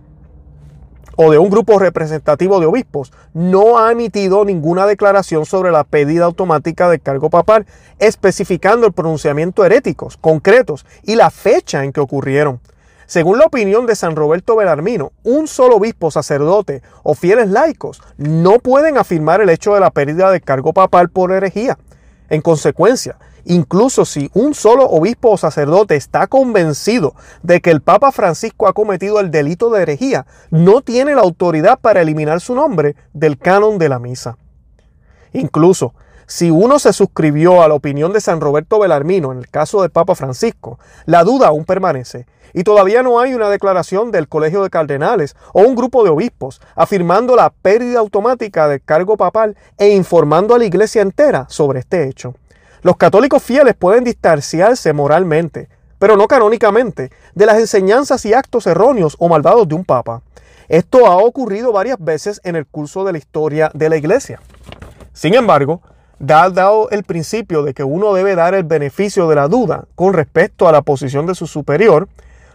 o 1.15 1.29
de 1.31 1.37
un 1.37 1.49
grupo 1.49 1.77
representativo 1.77 2.59
de 2.59 2.65
obispos, 2.65 3.11
no 3.33 3.77
ha 3.77 3.91
emitido 3.91 4.43
ninguna 4.45 4.85
declaración 4.87 5.45
sobre 5.45 5.71
la 5.71 5.83
pedida 5.83 6.25
automática 6.25 6.89
del 6.89 7.01
cargo 7.01 7.29
papal, 7.29 7.65
especificando 7.99 8.87
el 8.87 8.93
pronunciamiento 8.93 9.63
heréticos 9.63 10.17
concretos 10.17 10.85
y 11.03 11.15
la 11.15 11.29
fecha 11.29 11.83
en 11.83 11.91
que 11.91 11.99
ocurrieron. 11.99 12.59
Según 13.11 13.39
la 13.39 13.45
opinión 13.47 13.87
de 13.87 13.97
San 13.97 14.15
Roberto 14.15 14.55
Belarmino, 14.55 15.11
un 15.25 15.45
solo 15.45 15.75
obispo, 15.75 16.11
sacerdote 16.11 16.81
o 17.03 17.13
fieles 17.13 17.49
laicos 17.49 18.01
no 18.15 18.59
pueden 18.59 18.97
afirmar 18.97 19.41
el 19.41 19.49
hecho 19.49 19.73
de 19.73 19.81
la 19.81 19.91
pérdida 19.91 20.31
del 20.31 20.41
cargo 20.41 20.71
papal 20.71 21.09
por 21.09 21.33
herejía. 21.33 21.77
En 22.29 22.39
consecuencia, 22.39 23.17
incluso 23.43 24.05
si 24.05 24.31
un 24.33 24.53
solo 24.53 24.85
obispo 24.85 25.31
o 25.31 25.37
sacerdote 25.37 25.97
está 25.97 26.27
convencido 26.27 27.13
de 27.43 27.59
que 27.59 27.71
el 27.71 27.81
Papa 27.81 28.13
Francisco 28.13 28.65
ha 28.65 28.71
cometido 28.71 29.19
el 29.19 29.29
delito 29.29 29.69
de 29.71 29.81
herejía, 29.81 30.25
no 30.49 30.79
tiene 30.79 31.13
la 31.13 31.23
autoridad 31.23 31.79
para 31.79 31.99
eliminar 31.99 32.39
su 32.39 32.55
nombre 32.55 32.95
del 33.11 33.37
canon 33.37 33.77
de 33.77 33.89
la 33.89 33.99
misa. 33.99 34.37
Incluso 35.33 35.93
si 36.31 36.49
uno 36.49 36.79
se 36.79 36.93
suscribió 36.93 37.61
a 37.61 37.67
la 37.67 37.73
opinión 37.73 38.13
de 38.13 38.21
San 38.21 38.39
Roberto 38.39 38.79
Belarmino 38.79 39.33
en 39.33 39.39
el 39.39 39.49
caso 39.49 39.81
del 39.81 39.91
Papa 39.91 40.15
Francisco, 40.15 40.79
la 41.05 41.25
duda 41.25 41.47
aún 41.47 41.65
permanece 41.65 42.25
y 42.53 42.63
todavía 42.63 43.03
no 43.03 43.19
hay 43.19 43.33
una 43.33 43.49
declaración 43.49 44.11
del 44.11 44.29
Colegio 44.29 44.63
de 44.63 44.69
Cardenales 44.69 45.35
o 45.51 45.63
un 45.63 45.75
grupo 45.75 46.05
de 46.05 46.09
obispos 46.09 46.61
afirmando 46.73 47.35
la 47.35 47.49
pérdida 47.49 47.99
automática 47.99 48.69
del 48.69 48.81
cargo 48.81 49.17
papal 49.17 49.57
e 49.77 49.89
informando 49.89 50.55
a 50.55 50.57
la 50.57 50.63
iglesia 50.63 51.01
entera 51.01 51.47
sobre 51.49 51.81
este 51.81 52.07
hecho. 52.07 52.33
Los 52.81 52.95
católicos 52.95 53.43
fieles 53.43 53.75
pueden 53.75 54.05
distanciarse 54.05 54.93
moralmente, 54.93 55.67
pero 55.99 56.15
no 56.15 56.29
canónicamente, 56.29 57.11
de 57.35 57.45
las 57.45 57.59
enseñanzas 57.59 58.23
y 58.25 58.33
actos 58.33 58.67
erróneos 58.67 59.17
o 59.19 59.27
malvados 59.27 59.67
de 59.67 59.75
un 59.75 59.83
papa. 59.83 60.21
Esto 60.69 61.07
ha 61.07 61.17
ocurrido 61.17 61.73
varias 61.73 61.97
veces 61.99 62.39
en 62.45 62.55
el 62.55 62.65
curso 62.65 63.03
de 63.03 63.11
la 63.11 63.17
historia 63.17 63.69
de 63.73 63.89
la 63.89 63.97
iglesia. 63.97 64.39
Sin 65.11 65.33
embargo, 65.33 65.81
dado 66.21 66.89
el 66.91 67.03
principio 67.03 67.63
de 67.63 67.73
que 67.73 67.83
uno 67.83 68.13
debe 68.13 68.35
dar 68.35 68.53
el 68.53 68.63
beneficio 68.63 69.27
de 69.27 69.35
la 69.35 69.47
duda 69.47 69.85
con 69.95 70.13
respecto 70.13 70.67
a 70.67 70.71
la 70.71 70.83
posición 70.83 71.25
de 71.25 71.35
su 71.35 71.47
superior, 71.47 72.07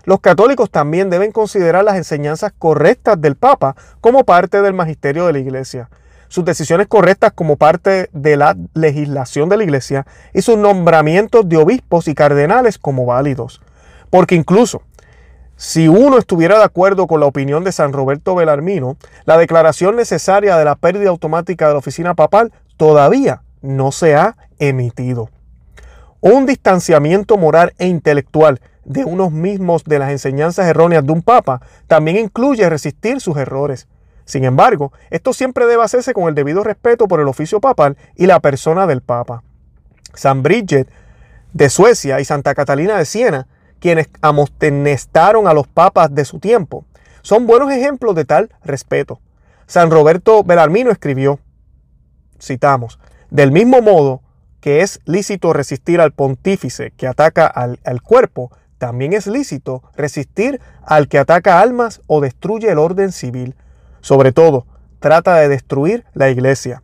los 0.04 0.20
católicos 0.20 0.70
también 0.70 1.10
deben 1.10 1.32
considerar 1.32 1.84
las 1.84 1.96
enseñanzas 1.96 2.52
correctas 2.56 3.20
del 3.20 3.34
Papa 3.34 3.74
como 4.00 4.24
parte 4.24 4.62
del 4.62 4.72
magisterio 4.72 5.26
de 5.26 5.32
la 5.32 5.40
Iglesia, 5.40 5.90
sus 6.28 6.44
decisiones 6.44 6.86
correctas 6.86 7.32
como 7.34 7.56
parte 7.56 8.08
de 8.12 8.36
la 8.36 8.56
legislación 8.74 9.48
de 9.48 9.56
la 9.56 9.64
Iglesia 9.64 10.06
y 10.32 10.42
sus 10.42 10.56
nombramientos 10.56 11.48
de 11.48 11.56
obispos 11.56 12.06
y 12.06 12.14
cardenales 12.14 12.78
como 12.78 13.04
válidos. 13.04 13.60
Porque 14.10 14.36
incluso 14.36 14.82
si 15.56 15.88
uno 15.88 16.18
estuviera 16.18 16.58
de 16.58 16.64
acuerdo 16.64 17.08
con 17.08 17.18
la 17.18 17.26
opinión 17.26 17.64
de 17.64 17.72
San 17.72 17.92
Roberto 17.92 18.36
Belarmino, 18.36 18.96
la 19.24 19.36
declaración 19.38 19.96
necesaria 19.96 20.56
de 20.56 20.64
la 20.64 20.76
pérdida 20.76 21.10
automática 21.10 21.66
de 21.66 21.72
la 21.72 21.78
oficina 21.78 22.14
papal 22.14 22.52
todavía 22.76 23.42
no 23.66 23.92
se 23.92 24.14
ha 24.14 24.36
emitido. 24.58 25.28
Un 26.20 26.46
distanciamiento 26.46 27.36
moral 27.36 27.74
e 27.78 27.86
intelectual 27.86 28.60
de 28.84 29.04
unos 29.04 29.32
mismos 29.32 29.84
de 29.84 29.98
las 29.98 30.10
enseñanzas 30.10 30.66
erróneas 30.66 31.04
de 31.04 31.12
un 31.12 31.22
papa 31.22 31.60
también 31.86 32.16
incluye 32.16 32.68
resistir 32.70 33.20
sus 33.20 33.36
errores. 33.36 33.88
Sin 34.24 34.44
embargo, 34.44 34.92
esto 35.10 35.32
siempre 35.32 35.66
debe 35.66 35.82
hacerse 35.82 36.14
con 36.14 36.28
el 36.28 36.34
debido 36.34 36.64
respeto 36.64 37.06
por 37.06 37.20
el 37.20 37.28
oficio 37.28 37.60
papal 37.60 37.96
y 38.16 38.26
la 38.26 38.40
persona 38.40 38.86
del 38.86 39.02
papa. 39.02 39.42
San 40.14 40.42
Bridget 40.42 40.88
de 41.52 41.68
Suecia 41.68 42.20
y 42.20 42.24
Santa 42.24 42.54
Catalina 42.54 42.96
de 42.96 43.04
Siena, 43.04 43.46
quienes 43.78 44.08
amonestaron 44.20 45.46
a 45.46 45.54
los 45.54 45.66
papas 45.68 46.14
de 46.14 46.24
su 46.24 46.38
tiempo, 46.38 46.84
son 47.22 47.46
buenos 47.46 47.70
ejemplos 47.72 48.14
de 48.14 48.24
tal 48.24 48.50
respeto. 48.64 49.20
San 49.66 49.90
Roberto 49.90 50.44
Belarmino 50.44 50.90
escribió, 50.90 51.40
citamos, 52.40 52.98
del 53.30 53.52
mismo 53.52 53.82
modo 53.82 54.22
que 54.60 54.80
es 54.80 55.00
lícito 55.04 55.52
resistir 55.52 56.00
al 56.00 56.12
pontífice 56.12 56.92
que 56.96 57.06
ataca 57.06 57.46
al, 57.46 57.78
al 57.84 58.02
cuerpo, 58.02 58.50
también 58.78 59.12
es 59.12 59.26
lícito 59.26 59.82
resistir 59.96 60.60
al 60.84 61.08
que 61.08 61.18
ataca 61.18 61.60
almas 61.60 62.00
o 62.06 62.20
destruye 62.20 62.70
el 62.70 62.78
orden 62.78 63.12
civil. 63.12 63.54
Sobre 64.00 64.32
todo, 64.32 64.66
trata 65.00 65.36
de 65.36 65.48
destruir 65.48 66.04
la 66.14 66.30
iglesia. 66.30 66.82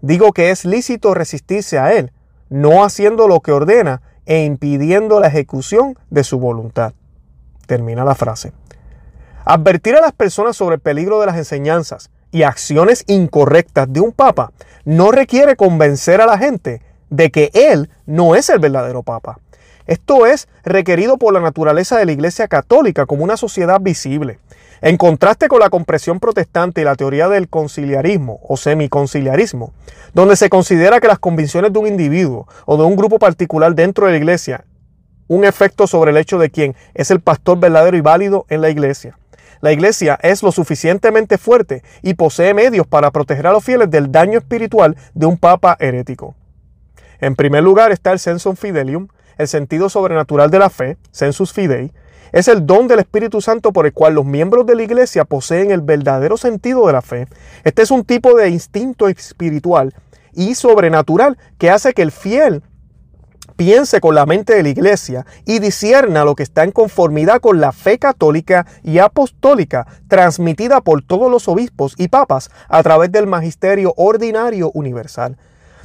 Digo 0.00 0.32
que 0.32 0.50
es 0.50 0.64
lícito 0.64 1.14
resistirse 1.14 1.78
a 1.78 1.92
él, 1.94 2.12
no 2.48 2.84
haciendo 2.84 3.28
lo 3.28 3.40
que 3.40 3.52
ordena 3.52 4.02
e 4.24 4.44
impidiendo 4.44 5.20
la 5.20 5.28
ejecución 5.28 5.98
de 6.10 6.24
su 6.24 6.38
voluntad. 6.38 6.92
Termina 7.66 8.04
la 8.04 8.14
frase. 8.14 8.52
Advertir 9.44 9.94
a 9.96 10.00
las 10.00 10.12
personas 10.12 10.56
sobre 10.56 10.76
el 10.76 10.80
peligro 10.80 11.20
de 11.20 11.26
las 11.26 11.36
enseñanzas 11.36 12.10
y 12.32 12.42
acciones 12.42 13.04
incorrectas 13.06 13.92
de 13.92 14.00
un 14.00 14.12
papa 14.12 14.52
no 14.86 15.10
requiere 15.10 15.56
convencer 15.56 16.20
a 16.20 16.26
la 16.26 16.38
gente 16.38 16.80
de 17.10 17.30
que 17.30 17.50
él 17.52 17.90
no 18.06 18.36
es 18.36 18.48
el 18.48 18.60
verdadero 18.60 19.02
papa. 19.02 19.40
Esto 19.86 20.26
es 20.26 20.48
requerido 20.64 21.18
por 21.18 21.34
la 21.34 21.40
naturaleza 21.40 21.98
de 21.98 22.06
la 22.06 22.12
Iglesia 22.12 22.48
Católica 22.48 23.04
como 23.04 23.24
una 23.24 23.36
sociedad 23.36 23.80
visible. 23.80 24.38
En 24.80 24.96
contraste 24.96 25.48
con 25.48 25.60
la 25.60 25.70
compresión 25.70 26.20
protestante 26.20 26.80
y 26.80 26.84
la 26.84 26.94
teoría 26.94 27.28
del 27.28 27.48
conciliarismo 27.48 28.38
o 28.48 28.56
semiconciliarismo, 28.56 29.72
donde 30.14 30.36
se 30.36 30.48
considera 30.48 31.00
que 31.00 31.08
las 31.08 31.18
convicciones 31.18 31.72
de 31.72 31.78
un 31.80 31.88
individuo 31.88 32.46
o 32.64 32.76
de 32.76 32.84
un 32.84 32.94
grupo 32.94 33.18
particular 33.18 33.74
dentro 33.74 34.06
de 34.06 34.12
la 34.12 34.18
iglesia 34.18 34.64
un 35.28 35.44
efecto 35.44 35.86
sobre 35.86 36.12
el 36.12 36.16
hecho 36.16 36.38
de 36.38 36.50
quién 36.50 36.76
es 36.94 37.10
el 37.10 37.20
pastor 37.20 37.58
verdadero 37.58 37.96
y 37.96 38.00
válido 38.00 38.46
en 38.48 38.60
la 38.60 38.70
iglesia. 38.70 39.18
La 39.66 39.72
iglesia 39.72 40.16
es 40.22 40.44
lo 40.44 40.52
suficientemente 40.52 41.38
fuerte 41.38 41.82
y 42.00 42.14
posee 42.14 42.54
medios 42.54 42.86
para 42.86 43.10
proteger 43.10 43.48
a 43.48 43.52
los 43.52 43.64
fieles 43.64 43.90
del 43.90 44.12
daño 44.12 44.38
espiritual 44.38 44.96
de 45.12 45.26
un 45.26 45.36
papa 45.36 45.76
herético. 45.80 46.36
En 47.18 47.34
primer 47.34 47.64
lugar 47.64 47.90
está 47.90 48.12
el 48.12 48.20
sensum 48.20 48.54
fidelium, 48.54 49.08
el 49.38 49.48
sentido 49.48 49.88
sobrenatural 49.88 50.52
de 50.52 50.60
la 50.60 50.70
fe, 50.70 50.98
sensus 51.10 51.52
fidei, 51.52 51.90
es 52.30 52.46
el 52.46 52.64
don 52.64 52.86
del 52.86 53.00
Espíritu 53.00 53.40
Santo 53.40 53.72
por 53.72 53.86
el 53.86 53.92
cual 53.92 54.14
los 54.14 54.24
miembros 54.24 54.66
de 54.66 54.76
la 54.76 54.84
iglesia 54.84 55.24
poseen 55.24 55.72
el 55.72 55.80
verdadero 55.80 56.36
sentido 56.36 56.86
de 56.86 56.92
la 56.92 57.02
fe. 57.02 57.26
Este 57.64 57.82
es 57.82 57.90
un 57.90 58.04
tipo 58.04 58.36
de 58.36 58.48
instinto 58.48 59.08
espiritual 59.08 59.94
y 60.32 60.54
sobrenatural 60.54 61.38
que 61.58 61.70
hace 61.70 61.92
que 61.92 62.02
el 62.02 62.12
fiel 62.12 62.62
piense 63.56 64.00
con 64.00 64.14
la 64.14 64.26
mente 64.26 64.54
de 64.54 64.62
la 64.62 64.68
iglesia 64.68 65.26
y 65.44 65.58
discierna 65.58 66.24
lo 66.24 66.34
que 66.34 66.42
está 66.42 66.62
en 66.62 66.72
conformidad 66.72 67.40
con 67.40 67.60
la 67.60 67.72
fe 67.72 67.98
católica 67.98 68.66
y 68.82 68.98
apostólica 68.98 69.86
transmitida 70.08 70.80
por 70.80 71.02
todos 71.02 71.30
los 71.30 71.48
obispos 71.48 71.94
y 71.98 72.08
papas 72.08 72.50
a 72.68 72.82
través 72.82 73.10
del 73.10 73.26
magisterio 73.26 73.94
ordinario 73.96 74.70
universal. 74.74 75.36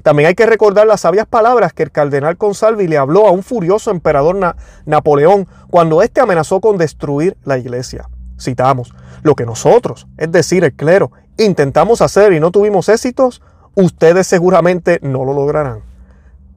También 0.04 0.28
hay 0.28 0.36
que 0.36 0.46
recordar 0.46 0.88
las 0.88 1.02
sabias 1.02 1.28
palabras 1.28 1.74
que 1.74 1.84
el 1.84 1.92
cardenal 1.92 2.38
Consalvi 2.38 2.88
le 2.88 2.98
habló 2.98 3.28
a 3.28 3.32
un 3.32 3.44
furioso 3.44 3.92
emperador 3.92 4.56
Napoleón 4.86 5.48
cuando 5.70 6.02
éste 6.02 6.22
amenazó 6.22 6.60
con 6.60 6.78
destruir 6.78 7.38
la 7.44 7.58
iglesia. 7.58 8.10
Citamos, 8.40 8.94
lo 9.22 9.36
que 9.36 9.46
nosotros, 9.46 10.08
es 10.18 10.32
decir, 10.32 10.64
el 10.64 10.74
clero, 10.74 11.12
intentamos 11.38 12.02
hacer 12.02 12.34
y 12.34 12.40
no 12.40 12.50
tuvimos 12.50 12.90
éxitos, 12.90 13.44
ustedes 13.76 14.26
seguramente 14.26 15.00
no 15.04 15.24
lo 15.24 15.34
lograrán. 15.34 15.82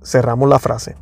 Cerramos 0.02 0.49
la 0.49 0.59
frase. 0.59 0.97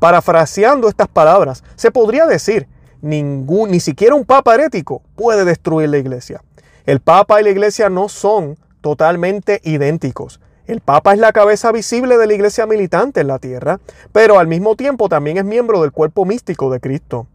Parafraseando 0.00 0.88
estas 0.88 1.08
palabras, 1.08 1.62
se 1.76 1.90
podría 1.92 2.26
decir, 2.26 2.66
ningún, 3.00 3.70
ni 3.70 3.78
siquiera 3.78 4.14
un 4.14 4.24
papa 4.24 4.54
herético 4.54 5.02
puede 5.14 5.44
destruir 5.44 5.88
la 5.90 5.98
iglesia. 5.98 6.42
El 6.86 7.00
papa 7.00 7.40
y 7.40 7.44
la 7.44 7.50
iglesia 7.50 7.88
no 7.88 8.08
son 8.08 8.58
totalmente 8.80 9.60
idénticos. 9.62 10.40
El 10.66 10.80
Papa 10.80 11.14
es 11.14 11.18
la 11.18 11.32
cabeza 11.32 11.72
visible 11.72 12.16
de 12.16 12.28
la 12.28 12.34
iglesia 12.34 12.64
militante 12.64 13.20
en 13.20 13.26
la 13.26 13.40
tierra, 13.40 13.80
pero 14.12 14.38
al 14.38 14.46
mismo 14.46 14.76
tiempo 14.76 15.08
también 15.08 15.36
es 15.36 15.44
miembro 15.44 15.82
del 15.82 15.90
cuerpo 15.90 16.24
místico 16.24 16.70
de 16.70 16.78
Cristo. 16.78 17.26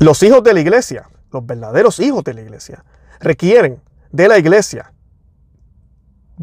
Los 0.00 0.22
hijos 0.22 0.44
de 0.44 0.52
la 0.52 0.60
iglesia, 0.60 1.08
los 1.32 1.46
verdaderos 1.46 1.98
hijos 1.98 2.24
de 2.24 2.34
la 2.34 2.42
iglesia, 2.42 2.84
requieren 3.20 3.80
de 4.12 4.28
la 4.28 4.38
iglesia 4.38 4.92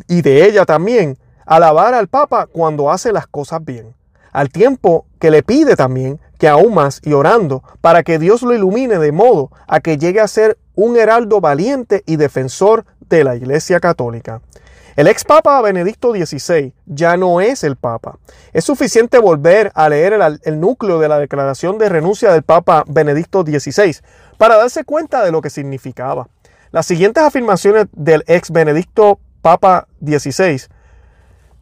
y 0.08 0.24
de 0.24 0.46
ella 0.46 0.66
también 0.66 1.18
alabar 1.46 1.94
al 1.94 2.08
Papa 2.08 2.48
cuando 2.48 2.92
hace 2.92 3.12
las 3.12 3.28
cosas 3.28 3.64
bien, 3.64 3.94
al 4.32 4.50
tiempo 4.50 5.06
que 5.20 5.32
le 5.32 5.44
pide 5.44 5.76
también 5.76 6.20
que 6.38 6.48
aún 6.48 6.74
más 6.74 7.02
y 7.04 7.14
orando 7.14 7.64
para 7.82 8.04
que 8.04 8.20
Dios 8.20 8.42
lo 8.42 8.54
ilumine 8.54 9.00
de 9.00 9.12
modo 9.12 9.52
a 9.68 9.80
que 9.80 9.98
llegue 9.98 10.20
a 10.20 10.28
ser 10.28 10.58
un 10.76 10.98
heraldo 10.98 11.40
valiente 11.42 12.04
y 12.06 12.18
defensor 12.18 12.86
de 13.10 13.24
la 13.24 13.36
Iglesia 13.36 13.80
Católica. 13.80 14.42
El 14.96 15.08
ex 15.08 15.26
Papa 15.26 15.62
Benedicto 15.62 16.14
XVI 16.14 16.74
ya 16.86 17.18
no 17.18 17.42
es 17.42 17.66
el 17.66 17.76
Papa. 17.76 18.18
Es 18.54 18.64
suficiente 18.64 19.20
volver 19.20 19.72
a 19.76 19.90
leer 19.90 20.18
el, 20.44 20.60
núcleo 20.62 21.00
de 21.00 21.10
la 21.10 21.20
declaración 21.20 21.78
de 21.78 21.90
renuncia 21.90 22.32
del 22.32 22.44
Papa 22.44 22.86
Benedicto 22.88 23.44
XVI 23.44 23.98
para 24.38 24.56
darse 24.56 24.86
cuenta 24.86 25.26
de 25.26 25.34
lo 25.34 25.42
que 25.42 25.50
significaba. 25.50 26.30
Las 26.72 26.86
siguientes 26.86 27.24
afirmaciones 27.24 27.88
del 27.92 28.24
ex 28.28 28.52
Benedicto 28.52 29.20
Papa 29.42 29.88
XVI 30.02 30.62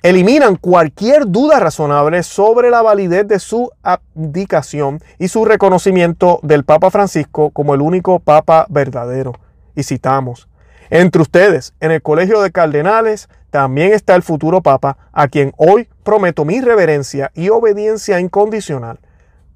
eliminan 0.03 0.57
cualquier 0.57 1.27
duda 1.27 1.59
razonable 1.59 2.23
sobre 2.23 2.69
la 2.69 2.81
validez 2.81 3.25
de 3.25 3.39
su 3.39 3.71
abdicación 3.81 5.01
y 5.17 5.29
su 5.29 5.45
reconocimiento 5.45 6.39
del 6.43 6.65
Papa 6.65 6.91
Francisco 6.91 7.51
como 7.51 7.73
el 7.73 7.81
único 7.81 8.19
Papa 8.19 8.67
verdadero. 8.69 9.33
Y 9.75 9.83
citamos, 9.83 10.49
entre 10.89 11.21
ustedes, 11.21 11.73
en 11.79 11.91
el 11.91 12.01
Colegio 12.01 12.41
de 12.41 12.51
Cardenales, 12.51 13.29
también 13.49 13.93
está 13.93 14.15
el 14.15 14.23
futuro 14.23 14.61
Papa, 14.61 14.97
a 15.13 15.29
quien 15.29 15.53
hoy 15.57 15.87
prometo 16.03 16.43
mi 16.43 16.59
reverencia 16.59 17.31
y 17.33 17.49
obediencia 17.49 18.19
incondicional. 18.19 18.99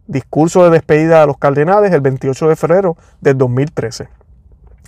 Discurso 0.08 0.63
de 0.63 0.70
despedida 0.70 1.22
a 1.22 1.25
los 1.25 1.38
cardenales 1.38 1.92
el 1.92 2.00
28 2.00 2.48
de 2.48 2.56
febrero 2.56 2.96
del 3.20 3.38
2013. 3.38 4.08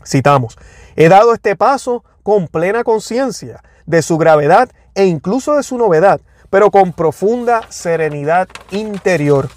Citamos, 0.05 0.57
he 0.99 1.07
dado 1.07 1.33
este 1.33 1.55
paso 1.55 2.03
con 2.23 2.49
plena 2.49 2.83
conciencia 2.83 3.63
de 3.85 4.01
su 4.01 4.17
gravedad 4.17 4.69
e 4.95 5.05
incluso 5.05 5.55
de 5.55 5.63
su 5.63 5.77
novedad, 5.77 6.19
pero 6.49 6.71
con 6.71 6.91
profunda 6.91 7.61
serenidad 7.69 8.49
interior. 8.71 9.47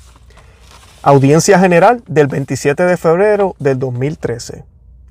Audiencia 1.02 1.58
General 1.58 2.00
del 2.06 2.28
27 2.28 2.84
de 2.84 2.96
febrero 2.96 3.56
del 3.58 3.80
2013. 3.80 4.64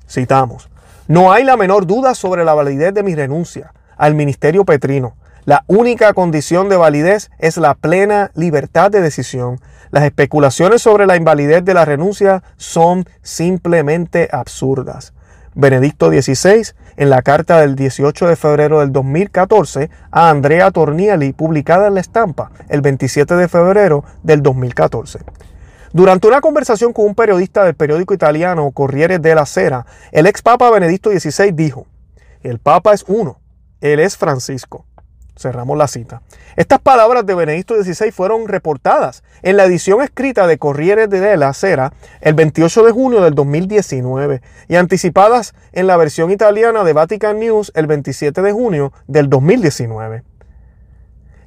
Citamos, 0.08 0.70
no 1.06 1.32
hay 1.32 1.44
la 1.44 1.58
menor 1.58 1.86
duda 1.86 2.14
sobre 2.14 2.46
la 2.46 2.54
validez 2.54 2.94
de 2.94 3.02
mi 3.02 3.14
renuncia 3.14 3.74
al 3.98 4.14
ministerio 4.14 4.64
petrino. 4.64 5.14
La 5.44 5.64
única 5.66 6.14
condición 6.14 6.70
de 6.70 6.76
validez 6.76 7.30
es 7.40 7.58
la 7.58 7.74
plena 7.74 8.30
libertad 8.34 8.90
de 8.90 9.02
decisión. 9.02 9.60
Las 9.90 10.04
especulaciones 10.04 10.80
sobre 10.80 11.04
la 11.04 11.16
invalidez 11.16 11.62
de 11.62 11.74
la 11.74 11.84
renuncia 11.84 12.42
son 12.56 13.04
simplemente 13.20 14.30
absurdas. 14.32 15.12
Benedicto 15.54 16.10
XVI, 16.10 16.72
en 16.96 17.10
la 17.10 17.22
carta 17.22 17.60
del 17.60 17.76
18 17.76 18.26
de 18.26 18.36
febrero 18.36 18.80
del 18.80 18.92
2014 18.92 19.90
a 20.10 20.30
Andrea 20.30 20.70
Tornielli, 20.70 21.32
publicada 21.32 21.88
en 21.88 21.94
la 21.94 22.00
estampa 22.00 22.52
el 22.68 22.80
27 22.80 23.34
de 23.34 23.48
febrero 23.48 24.04
del 24.22 24.42
2014. 24.42 25.18
Durante 25.92 26.26
una 26.26 26.40
conversación 26.40 26.94
con 26.94 27.04
un 27.04 27.14
periodista 27.14 27.64
del 27.64 27.74
periódico 27.74 28.14
italiano 28.14 28.70
Corriere 28.70 29.18
della 29.18 29.44
Sera, 29.44 29.84
el 30.10 30.26
ex 30.26 30.40
Papa 30.40 30.70
Benedicto 30.70 31.10
XVI 31.10 31.52
dijo, 31.52 31.86
el 32.42 32.58
Papa 32.58 32.94
es 32.94 33.04
uno, 33.06 33.38
él 33.82 34.00
es 34.00 34.16
Francisco. 34.16 34.86
Cerramos 35.42 35.76
la 35.76 35.88
cita. 35.88 36.22
Estas 36.56 36.78
palabras 36.78 37.26
de 37.26 37.34
Benedicto 37.34 37.74
XVI 37.74 38.12
fueron 38.12 38.46
reportadas 38.46 39.24
en 39.42 39.56
la 39.56 39.64
edición 39.64 40.00
escrita 40.00 40.46
de 40.46 40.56
Corriere 40.56 41.08
della 41.08 41.52
Sera 41.52 41.92
el 42.20 42.34
28 42.34 42.84
de 42.84 42.92
junio 42.92 43.22
del 43.22 43.34
2019 43.34 44.40
y 44.68 44.76
anticipadas 44.76 45.54
en 45.72 45.88
la 45.88 45.96
versión 45.96 46.30
italiana 46.30 46.84
de 46.84 46.92
Vatican 46.92 47.40
News 47.40 47.72
el 47.74 47.88
27 47.88 48.40
de 48.40 48.52
junio 48.52 48.92
del 49.08 49.28
2019. 49.28 50.22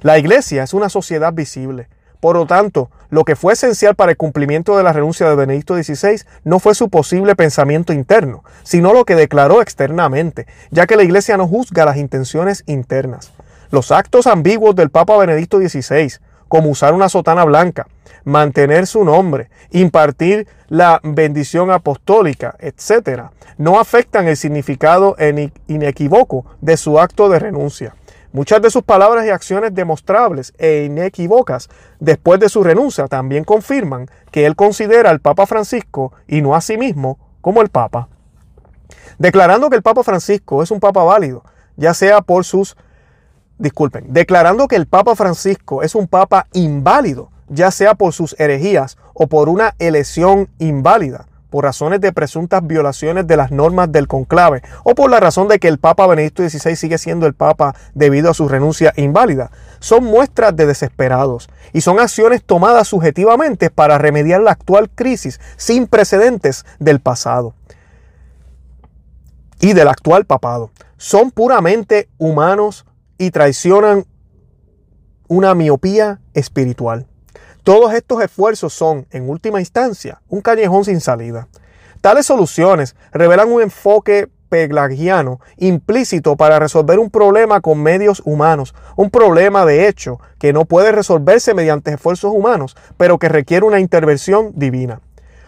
La 0.02 0.18
Iglesia 0.18 0.62
es 0.62 0.74
una 0.74 0.90
sociedad 0.90 1.32
visible. 1.32 1.88
Por 2.20 2.36
lo 2.36 2.46
tanto, 2.46 2.90
lo 3.08 3.24
que 3.24 3.36
fue 3.36 3.54
esencial 3.54 3.94
para 3.94 4.10
el 4.10 4.16
cumplimiento 4.16 4.76
de 4.76 4.82
la 4.82 4.92
renuncia 4.92 5.28
de 5.28 5.36
Benedicto 5.36 5.74
XVI 5.74 6.22
no 6.44 6.58
fue 6.58 6.74
su 6.74 6.90
posible 6.90 7.34
pensamiento 7.34 7.92
interno, 7.92 8.42
sino 8.62 8.92
lo 8.92 9.04
que 9.04 9.14
declaró 9.14 9.62
externamente, 9.62 10.46
ya 10.70 10.86
que 10.86 10.96
la 10.96 11.02
Iglesia 11.02 11.36
no 11.36 11.48
juzga 11.48 11.84
las 11.84 11.96
intenciones 11.96 12.62
internas. 12.66 13.32
Los 13.70 13.90
actos 13.90 14.26
ambiguos 14.26 14.76
del 14.76 14.90
Papa 14.90 15.16
Benedicto 15.16 15.58
XVI, 15.58 16.12
como 16.48 16.70
usar 16.70 16.94
una 16.94 17.08
sotana 17.08 17.44
blanca, 17.44 17.86
mantener 18.24 18.86
su 18.86 19.04
nombre, 19.04 19.50
impartir 19.70 20.46
la 20.68 21.00
bendición 21.02 21.70
apostólica, 21.70 22.56
etc., 22.60 23.24
no 23.58 23.80
afectan 23.80 24.28
el 24.28 24.36
significado 24.36 25.16
inequívoco 25.66 26.44
de 26.60 26.76
su 26.76 27.00
acto 27.00 27.28
de 27.28 27.38
renuncia. 27.38 27.94
Muchas 28.32 28.60
de 28.60 28.70
sus 28.70 28.82
palabras 28.82 29.24
y 29.24 29.30
acciones 29.30 29.74
demostrables 29.74 30.52
e 30.58 30.84
inequívocas 30.84 31.70
después 32.00 32.38
de 32.38 32.50
su 32.50 32.62
renuncia 32.62 33.06
también 33.06 33.44
confirman 33.44 34.10
que 34.30 34.44
él 34.44 34.56
considera 34.56 35.08
al 35.08 35.20
Papa 35.20 35.46
Francisco 35.46 36.12
y 36.28 36.42
no 36.42 36.54
a 36.54 36.60
sí 36.60 36.76
mismo 36.76 37.18
como 37.40 37.62
el 37.62 37.70
Papa. 37.70 38.08
Declarando 39.18 39.70
que 39.70 39.76
el 39.76 39.82
Papa 39.82 40.02
Francisco 40.02 40.62
es 40.62 40.70
un 40.70 40.80
Papa 40.80 41.02
válido, 41.02 41.44
ya 41.76 41.94
sea 41.94 42.20
por 42.20 42.44
sus 42.44 42.76
disculpen, 43.58 44.12
declarando 44.12 44.68
que 44.68 44.76
el 44.76 44.86
Papa 44.86 45.16
Francisco 45.16 45.82
es 45.82 45.94
un 45.94 46.08
Papa 46.08 46.46
inválido, 46.52 47.30
ya 47.48 47.70
sea 47.70 47.94
por 47.94 48.12
sus 48.12 48.38
herejías 48.38 48.98
o 49.14 49.26
por 49.26 49.48
una 49.48 49.74
elección 49.78 50.48
inválida, 50.58 51.26
por 51.50 51.64
razones 51.64 52.00
de 52.00 52.12
presuntas 52.12 52.66
violaciones 52.66 53.26
de 53.26 53.36
las 53.36 53.50
normas 53.50 53.90
del 53.90 54.08
conclave 54.08 54.62
o 54.84 54.94
por 54.94 55.10
la 55.10 55.20
razón 55.20 55.48
de 55.48 55.58
que 55.58 55.68
el 55.68 55.78
Papa 55.78 56.06
Benedicto 56.06 56.46
XVI 56.46 56.76
sigue 56.76 56.98
siendo 56.98 57.26
el 57.26 57.34
Papa 57.34 57.74
debido 57.94 58.30
a 58.30 58.34
su 58.34 58.48
renuncia 58.48 58.92
inválida, 58.96 59.50
son 59.78 60.04
muestras 60.04 60.54
de 60.56 60.66
desesperados 60.66 61.48
y 61.72 61.80
son 61.80 62.00
acciones 62.00 62.42
tomadas 62.42 62.88
subjetivamente 62.88 63.70
para 63.70 63.98
remediar 63.98 64.40
la 64.40 64.52
actual 64.52 64.90
crisis 64.90 65.40
sin 65.56 65.86
precedentes 65.86 66.66
del 66.78 67.00
pasado 67.00 67.54
y 69.60 69.72
del 69.72 69.88
actual 69.88 70.24
papado. 70.24 70.70
Son 70.96 71.30
puramente 71.30 72.08
humanos 72.18 72.86
y 73.18 73.30
traicionan 73.30 74.04
una 75.28 75.54
miopía 75.54 76.20
espiritual. 76.34 77.06
Todos 77.62 77.92
estos 77.94 78.22
esfuerzos 78.22 78.72
son, 78.72 79.06
en 79.10 79.28
última 79.28 79.60
instancia, 79.60 80.20
un 80.28 80.40
callejón 80.40 80.84
sin 80.84 81.00
salida. 81.00 81.48
Tales 82.00 82.26
soluciones 82.26 82.94
revelan 83.10 83.50
un 83.50 83.62
enfoque 83.62 84.28
pelagiano 84.48 85.40
implícito 85.56 86.36
para 86.36 86.58
resolver 86.58 86.98
un 86.98 87.10
problema 87.10 87.60
con 87.60 87.82
medios 87.82 88.22
humanos, 88.24 88.74
un 88.94 89.10
problema 89.10 89.64
de 89.64 89.88
hecho 89.88 90.20
que 90.38 90.52
no 90.52 90.64
puede 90.64 90.92
resolverse 90.92 91.54
mediante 91.54 91.92
esfuerzos 91.92 92.32
humanos, 92.32 92.76
pero 92.96 93.18
que 93.18 93.28
requiere 93.28 93.66
una 93.66 93.80
intervención 93.80 94.52
divina. 94.54 95.00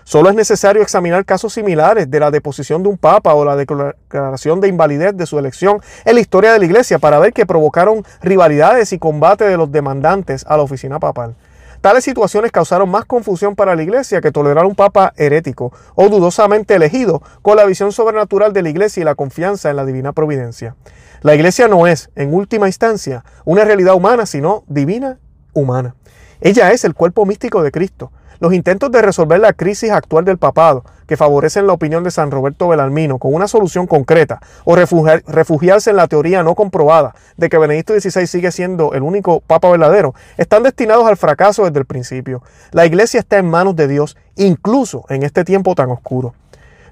Solo 0.09 0.31
es 0.31 0.35
necesario 0.35 0.81
examinar 0.81 1.27
casos 1.27 1.53
similares 1.53 2.11
de 2.11 2.18
la 2.18 2.31
deposición 2.31 2.83
de 2.83 2.88
un 2.88 2.97
papa 2.97 3.35
o 3.35 3.44
la 3.44 3.57
declaración 3.57 4.59
de 4.59 4.68
invalidez 4.68 5.14
de 5.14 5.27
su 5.27 5.38
elección 5.38 5.83
en 6.07 6.14
la 6.14 6.23
historia 6.23 6.51
de 6.51 6.59
la 6.59 6.64
iglesia 6.64 6.99
para 6.99 7.18
ver 7.18 7.35
que 7.35 7.44
provocaron 7.44 8.03
rivalidades 8.23 8.94
y 8.94 8.99
combate 8.99 9.44
de 9.44 9.59
los 9.59 9.71
demandantes 9.71 10.47
a 10.49 10.57
la 10.57 10.62
oficina 10.62 10.99
papal. 10.99 11.37
Tales 11.83 12.05
situaciones 12.05 12.53
causaron 12.53 12.88
más 12.88 13.05
confusión 13.05 13.55
para 13.55 13.77
la 13.77 13.83
iglesia 13.83 14.23
que 14.23 14.33
tolerar 14.33 14.64
un 14.64 14.75
papa 14.75 15.12
herético 15.18 15.75
o 15.94 16.09
dudosamente 16.09 16.75
elegido 16.75 17.21
con 17.42 17.57
la 17.59 17.66
visión 17.66 17.92
sobrenatural 17.92 18.55
de 18.55 18.62
la 18.62 18.71
iglesia 18.71 19.03
y 19.03 19.05
la 19.05 19.14
confianza 19.14 19.68
en 19.68 19.77
la 19.77 19.85
divina 19.85 20.14
providencia. 20.14 20.75
La 21.21 21.35
iglesia 21.35 21.68
no 21.68 21.87
es, 21.87 22.09
en 22.16 22.33
última 22.33 22.66
instancia, 22.66 23.27
una 23.44 23.62
realidad 23.62 23.94
humana, 23.94 24.25
sino 24.25 24.64
divina 24.68 25.18
humana. 25.53 25.97
Ella 26.40 26.70
es 26.70 26.85
el 26.85 26.94
cuerpo 26.94 27.27
místico 27.27 27.64
de 27.64 27.72
Cristo, 27.72 28.12
los 28.38 28.53
intentos 28.53 28.92
de 28.92 29.03
resolver 29.03 29.40
la 29.40 29.53
crisis 29.53 29.90
actual 29.90 30.24
del 30.24 30.38
papado, 30.38 30.85
que 31.09 31.16
favorecen 31.16 31.66
la 31.66 31.72
opinión 31.72 32.05
de 32.05 32.12
San 32.12 32.31
Roberto 32.31 32.68
Belarmino 32.68 33.18
con 33.18 33.35
una 33.35 33.48
solución 33.48 33.88
concreta, 33.88 34.38
o 34.64 34.77
refugiarse 34.77 35.90
en 35.90 35.96
la 35.96 36.07
teoría 36.07 36.44
no 36.44 36.55
comprobada 36.55 37.16
de 37.37 37.48
que 37.48 37.59
Benedicto 37.59 37.98
XVI 37.98 38.29
sigue 38.29 38.53
siendo 38.53 38.92
el 38.92 39.03
único 39.03 39.40
papa 39.40 39.68
verdadero, 39.68 40.14
están 40.37 40.62
destinados 40.62 41.09
al 41.09 41.16
fracaso 41.16 41.64
desde 41.64 41.81
el 41.81 41.87
principio. 41.87 42.42
La 42.70 42.87
iglesia 42.87 43.18
está 43.18 43.38
en 43.38 43.51
manos 43.51 43.74
de 43.74 43.88
Dios, 43.88 44.16
incluso 44.37 45.07
en 45.09 45.24
este 45.24 45.44
tiempo 45.44 45.74
tan 45.74 45.90
oscuro. 45.90 46.35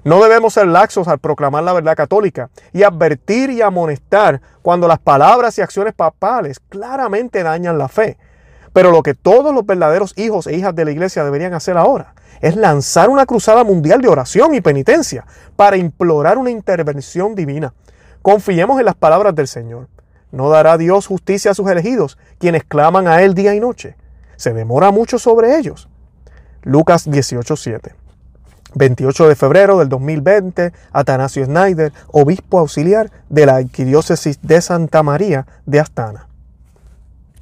No 0.03 0.21
debemos 0.21 0.55
ser 0.55 0.67
laxos 0.67 1.07
al 1.07 1.19
proclamar 1.19 1.63
la 1.63 1.71
verdad 1.71 1.95
católica 1.95 2.49
y 2.73 2.83
advertir 2.83 3.49
y 3.49 3.61
amonestar 3.61 4.41
cuando 4.61 4.89
las 4.89 4.99
palabras 4.99 5.57
y 5.57 5.61
acciones 5.61 5.93
papales 5.93 6.59
claramente 6.67 7.43
dañan 7.43 7.77
la 7.77 7.87
fe. 7.87 8.17
Pero 8.73 8.91
lo 8.91 9.03
que 9.03 9.13
todos 9.13 9.53
los 9.53 9.65
verdaderos 9.65 10.13
hijos 10.17 10.47
e 10.47 10.55
hijas 10.55 10.75
de 10.75 10.85
la 10.85 10.91
iglesia 10.91 11.23
deberían 11.23 11.53
hacer 11.53 11.77
ahora 11.77 12.13
es 12.41 12.55
lanzar 12.55 13.09
una 13.09 13.25
cruzada 13.25 13.63
mundial 13.63 14.01
de 14.01 14.09
oración 14.09 14.53
y 14.53 14.61
penitencia 14.61 15.25
para 15.55 15.77
implorar 15.77 16.37
una 16.37 16.51
intervención 16.51 17.35
divina. 17.35 17.73
Confiemos 18.21 18.79
en 18.79 18.85
las 18.85 18.95
palabras 18.95 19.35
del 19.35 19.47
Señor. 19.47 19.87
No 20.31 20.49
dará 20.49 20.77
Dios 20.77 21.07
justicia 21.07 21.51
a 21.51 21.53
sus 21.53 21.69
elegidos, 21.69 22.17
quienes 22.37 22.63
claman 22.63 23.07
a 23.07 23.21
Él 23.21 23.33
día 23.33 23.55
y 23.55 23.59
noche. 23.59 23.95
Se 24.35 24.53
demora 24.53 24.91
mucho 24.91 25.19
sobre 25.19 25.57
ellos. 25.57 25.87
Lucas 26.63 27.07
18:7. 27.07 27.93
28 28.75 29.29
de 29.29 29.35
febrero 29.35 29.79
del 29.79 29.89
2020, 29.89 30.73
Atanasio 30.91 31.45
Snyder, 31.45 31.93
obispo 32.11 32.59
auxiliar 32.59 33.09
de 33.29 33.45
la 33.45 33.55
Arquidiócesis 33.55 34.39
de 34.41 34.61
Santa 34.61 35.01
María 35.01 35.47
de 35.65 35.79
Astana. 35.79 36.26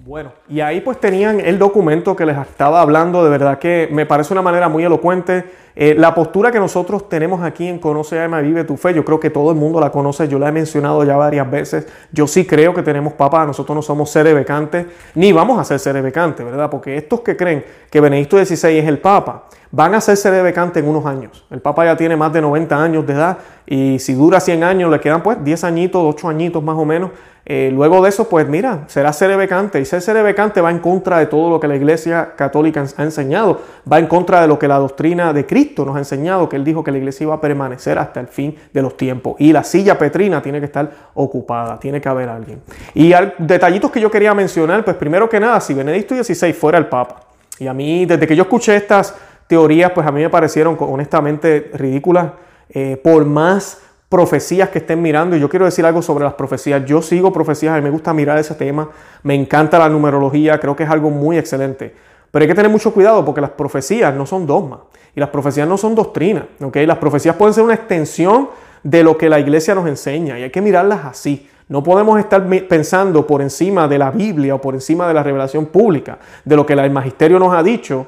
Bueno, 0.05 0.33
y 0.47 0.59
ahí 0.59 0.81
pues 0.81 0.99
tenían 0.99 1.39
el 1.39 1.57
documento 1.57 2.15
que 2.15 2.27
les 2.27 2.37
estaba 2.37 2.79
hablando, 2.79 3.23
de 3.23 3.29
verdad 3.31 3.57
que 3.57 3.89
me 3.91 4.05
parece 4.05 4.33
una 4.35 4.43
manera 4.43 4.69
muy 4.69 4.83
elocuente. 4.83 5.45
Eh, 5.75 5.95
la 5.97 6.13
postura 6.13 6.51
que 6.51 6.59
nosotros 6.59 7.09
tenemos 7.09 7.41
aquí 7.41 7.67
en 7.67 7.79
Conoce, 7.79 8.21
Ama, 8.21 8.39
Vive 8.41 8.63
tu 8.65 8.77
Fe, 8.77 8.93
yo 8.93 9.03
creo 9.03 9.19
que 9.19 9.31
todo 9.31 9.49
el 9.49 9.57
mundo 9.57 9.79
la 9.79 9.89
conoce, 9.89 10.27
yo 10.27 10.37
la 10.37 10.49
he 10.49 10.51
mencionado 10.51 11.03
ya 11.03 11.17
varias 11.17 11.49
veces. 11.49 11.87
Yo 12.11 12.27
sí 12.27 12.45
creo 12.45 12.71
que 12.71 12.83
tenemos 12.83 13.13
papá, 13.13 13.47
nosotros 13.47 13.75
no 13.75 13.81
somos 13.81 14.11
seres 14.11 14.35
becantes, 14.35 14.85
ni 15.15 15.31
vamos 15.31 15.59
a 15.59 15.63
ser 15.63 15.79
seres 15.79 16.03
becantes, 16.03 16.45
¿verdad? 16.45 16.69
Porque 16.69 16.95
estos 16.97 17.21
que 17.21 17.35
creen 17.35 17.65
que 17.89 17.99
Benedicto 17.99 18.37
XVI 18.37 18.77
es 18.77 18.87
el 18.87 18.99
papa, 18.99 19.45
van 19.71 19.95
a 19.95 20.01
ser 20.01 20.17
seres 20.17 20.43
becantes 20.43 20.83
en 20.83 20.87
unos 20.87 21.07
años. 21.07 21.47
El 21.49 21.61
papa 21.61 21.83
ya 21.83 21.97
tiene 21.97 22.15
más 22.15 22.31
de 22.31 22.41
90 22.41 22.81
años 22.81 23.07
de 23.07 23.13
edad 23.13 23.39
y 23.65 23.97
si 23.97 24.13
dura 24.13 24.39
100 24.39 24.63
años 24.63 24.91
le 24.91 24.99
quedan 24.99 25.23
pues 25.23 25.43
10 25.43 25.63
añitos, 25.63 26.03
8 26.05 26.29
añitos 26.29 26.61
más 26.61 26.77
o 26.77 26.85
menos 26.85 27.09
Eh, 27.47 27.69
luego 27.71 28.01
de 28.01 28.09
eso, 28.09 28.27
pues 28.27 28.47
mira, 28.47 28.85
será 28.87 29.13
serebecante. 29.13 29.79
Y 29.79 29.85
ser 29.85 30.01
serebecante 30.01 30.61
va 30.61 30.71
en 30.71 30.79
contra 30.79 31.19
de 31.19 31.27
todo 31.27 31.49
lo 31.49 31.59
que 31.59 31.67
la 31.67 31.75
Iglesia 31.75 32.33
Católica 32.35 32.83
ha 32.97 33.03
enseñado. 33.03 33.61
Va 33.91 33.99
en 33.99 34.07
contra 34.07 34.41
de 34.41 34.47
lo 34.47 34.57
que 34.57 34.67
la 34.67 34.79
doctrina 34.79 35.31
de 35.31 35.45
Cristo 35.45 35.85
nos 35.85 35.95
ha 35.95 35.99
enseñado, 35.99 36.49
que 36.49 36.55
Él 36.55 36.63
dijo 36.63 36.83
que 36.83 36.91
la 36.91 36.97
Iglesia 36.97 37.25
iba 37.25 37.35
a 37.35 37.41
permanecer 37.41 37.99
hasta 37.99 38.19
el 38.19 38.27
fin 38.27 38.55
de 38.73 38.81
los 38.81 38.97
tiempos. 38.97 39.35
Y 39.37 39.53
la 39.53 39.63
silla 39.63 39.97
petrina 39.97 40.41
tiene 40.41 40.59
que 40.59 40.65
estar 40.65 40.89
ocupada, 41.13 41.79
tiene 41.79 42.01
que 42.01 42.09
haber 42.09 42.29
alguien. 42.29 42.61
Y 42.95 43.13
detallitos 43.37 43.91
que 43.91 44.01
yo 44.01 44.09
quería 44.09 44.33
mencionar, 44.33 44.83
pues 44.83 44.97
primero 44.97 45.29
que 45.29 45.39
nada, 45.39 45.59
si 45.59 45.75
Benedicto 45.75 46.15
XVI 46.15 46.51
fuera 46.53 46.79
el 46.79 46.87
Papa, 46.87 47.21
y 47.59 47.67
a 47.67 47.73
mí, 47.73 48.05
desde 48.05 48.27
que 48.27 48.35
yo 48.35 48.43
escuché 48.43 48.75
estas 48.75 49.15
teorías, 49.47 49.91
pues 49.91 50.05
a 50.05 50.11
mí 50.11 50.21
me 50.21 50.29
parecieron 50.29 50.75
honestamente 50.79 51.71
ridículas, 51.73 52.31
eh, 52.69 52.99
por 53.01 53.23
más 53.25 53.81
profecías 54.09 54.69
que 54.69 54.79
estén 54.79 55.01
mirando. 55.01 55.35
Y 55.35 55.39
yo 55.39 55.49
quiero 55.49 55.65
decir 55.65 55.85
algo 55.85 56.01
sobre 56.01 56.23
las 56.23 56.33
profecías. 56.33 56.85
Yo 56.85 57.01
sigo 57.01 57.31
profecías, 57.33 57.73
a 57.73 57.77
mí 57.77 57.83
me 57.83 57.89
gusta 57.89 58.13
mirar 58.13 58.37
ese 58.37 58.55
tema. 58.55 58.89
Me 59.23 59.35
encanta 59.35 59.79
la 59.79 59.89
numerología, 59.89 60.59
creo 60.59 60.75
que 60.75 60.83
es 60.83 60.89
algo 60.89 61.09
muy 61.09 61.37
excelente. 61.37 61.93
Pero 62.31 62.43
hay 62.43 62.49
que 62.49 62.55
tener 62.55 62.71
mucho 62.71 62.93
cuidado 62.93 63.23
porque 63.23 63.41
las 63.41 63.51
profecías 63.51 64.13
no 64.13 64.25
son 64.25 64.45
dogmas 64.45 64.79
y 65.15 65.19
las 65.19 65.29
profecías 65.29 65.67
no 65.67 65.77
son 65.77 65.95
doctrinas. 65.95 66.43
¿okay? 66.61 66.85
Las 66.85 66.97
profecías 66.97 67.35
pueden 67.35 67.53
ser 67.53 67.63
una 67.63 67.75
extensión 67.75 68.49
de 68.83 69.03
lo 69.03 69.17
que 69.17 69.29
la 69.29 69.39
iglesia 69.39 69.73
nos 69.73 69.87
enseña 69.87 70.37
y 70.37 70.43
hay 70.43 70.51
que 70.51 70.61
mirarlas 70.61 71.05
así. 71.05 71.49
No 71.67 71.81
podemos 71.81 72.19
estar 72.19 72.45
pensando 72.67 73.25
por 73.25 73.41
encima 73.41 73.87
de 73.87 73.97
la 73.97 74.11
Biblia 74.11 74.53
o 74.53 74.61
por 74.61 74.75
encima 74.75 75.07
de 75.07 75.15
la 75.15 75.23
revelación 75.23 75.65
pública, 75.65 76.19
de 76.43 76.55
lo 76.55 76.65
que 76.65 76.73
el 76.73 76.91
magisterio 76.91 77.39
nos 77.39 77.55
ha 77.55 77.63
dicho, 77.63 78.05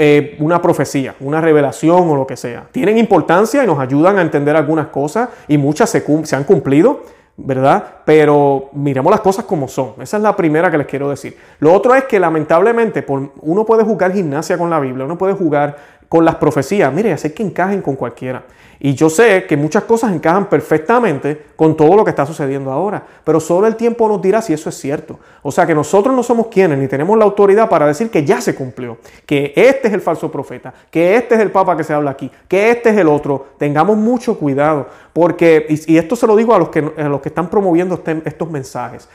eh, 0.00 0.36
una 0.38 0.62
profecía, 0.62 1.16
una 1.18 1.40
revelación 1.40 2.08
o 2.08 2.14
lo 2.14 2.24
que 2.24 2.36
sea. 2.36 2.68
Tienen 2.70 2.98
importancia 2.98 3.64
y 3.64 3.66
nos 3.66 3.80
ayudan 3.80 4.16
a 4.18 4.22
entender 4.22 4.54
algunas 4.54 4.86
cosas 4.86 5.28
y 5.48 5.58
muchas 5.58 5.90
se, 5.90 6.04
se 6.24 6.36
han 6.36 6.44
cumplido, 6.44 7.00
¿verdad? 7.36 7.84
Pero 8.04 8.70
miremos 8.74 9.10
las 9.10 9.20
cosas 9.20 9.44
como 9.44 9.66
son. 9.66 9.94
Esa 10.00 10.16
es 10.16 10.22
la 10.22 10.36
primera 10.36 10.70
que 10.70 10.78
les 10.78 10.86
quiero 10.86 11.10
decir. 11.10 11.36
Lo 11.58 11.72
otro 11.72 11.96
es 11.96 12.04
que 12.04 12.20
lamentablemente 12.20 13.04
uno 13.42 13.64
puede 13.66 13.82
jugar 13.82 14.12
gimnasia 14.12 14.56
con 14.56 14.70
la 14.70 14.78
Biblia, 14.78 15.04
uno 15.04 15.18
puede 15.18 15.32
jugar 15.32 15.76
con 16.08 16.24
las 16.24 16.36
profecías. 16.36 16.92
Mire, 16.92 17.12
hacer 17.12 17.34
que 17.34 17.42
encajen 17.42 17.82
con 17.82 17.96
cualquiera. 17.96 18.44
Y 18.80 18.94
yo 18.94 19.10
sé 19.10 19.44
que 19.46 19.56
muchas 19.56 19.84
cosas 19.84 20.12
encajan 20.12 20.48
perfectamente 20.48 21.46
con 21.56 21.76
todo 21.76 21.96
lo 21.96 22.04
que 22.04 22.10
está 22.10 22.24
sucediendo 22.24 22.70
ahora, 22.70 23.02
pero 23.24 23.40
solo 23.40 23.66
el 23.66 23.74
tiempo 23.74 24.06
nos 24.06 24.22
dirá 24.22 24.40
si 24.40 24.52
eso 24.52 24.68
es 24.68 24.76
cierto. 24.76 25.18
O 25.42 25.50
sea 25.50 25.66
que 25.66 25.74
nosotros 25.74 26.14
no 26.14 26.22
somos 26.22 26.46
quienes 26.46 26.78
ni 26.78 26.86
tenemos 26.86 27.18
la 27.18 27.24
autoridad 27.24 27.68
para 27.68 27.86
decir 27.86 28.08
que 28.08 28.24
ya 28.24 28.40
se 28.40 28.54
cumplió, 28.54 28.98
que 29.26 29.52
este 29.56 29.88
es 29.88 29.94
el 29.94 30.00
falso 30.00 30.30
profeta, 30.30 30.72
que 30.92 31.16
este 31.16 31.34
es 31.34 31.40
el 31.40 31.50
papa 31.50 31.76
que 31.76 31.82
se 31.82 31.92
habla 31.92 32.12
aquí, 32.12 32.30
que 32.46 32.70
este 32.70 32.90
es 32.90 32.96
el 32.96 33.08
otro. 33.08 33.48
Tengamos 33.58 33.96
mucho 33.96 34.38
cuidado, 34.38 34.86
porque, 35.12 35.66
y, 35.68 35.96
esto 35.96 36.14
se 36.14 36.28
lo 36.28 36.36
digo 36.36 36.54
a 36.54 36.58
los 36.60 36.68
que, 36.68 36.80
los 36.80 37.20
que 37.20 37.30
están 37.30 37.50
promoviendo 37.50 37.96
este, 37.96 38.22
estos 38.24 38.48
mensajes, 38.48 39.08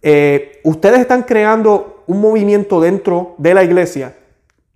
eh, 0.00 0.60
ustedes 0.62 1.00
están 1.00 1.24
creando 1.24 2.04
un 2.06 2.20
movimiento 2.20 2.80
dentro 2.80 3.34
de 3.38 3.52
la 3.52 3.64
iglesia 3.64 4.14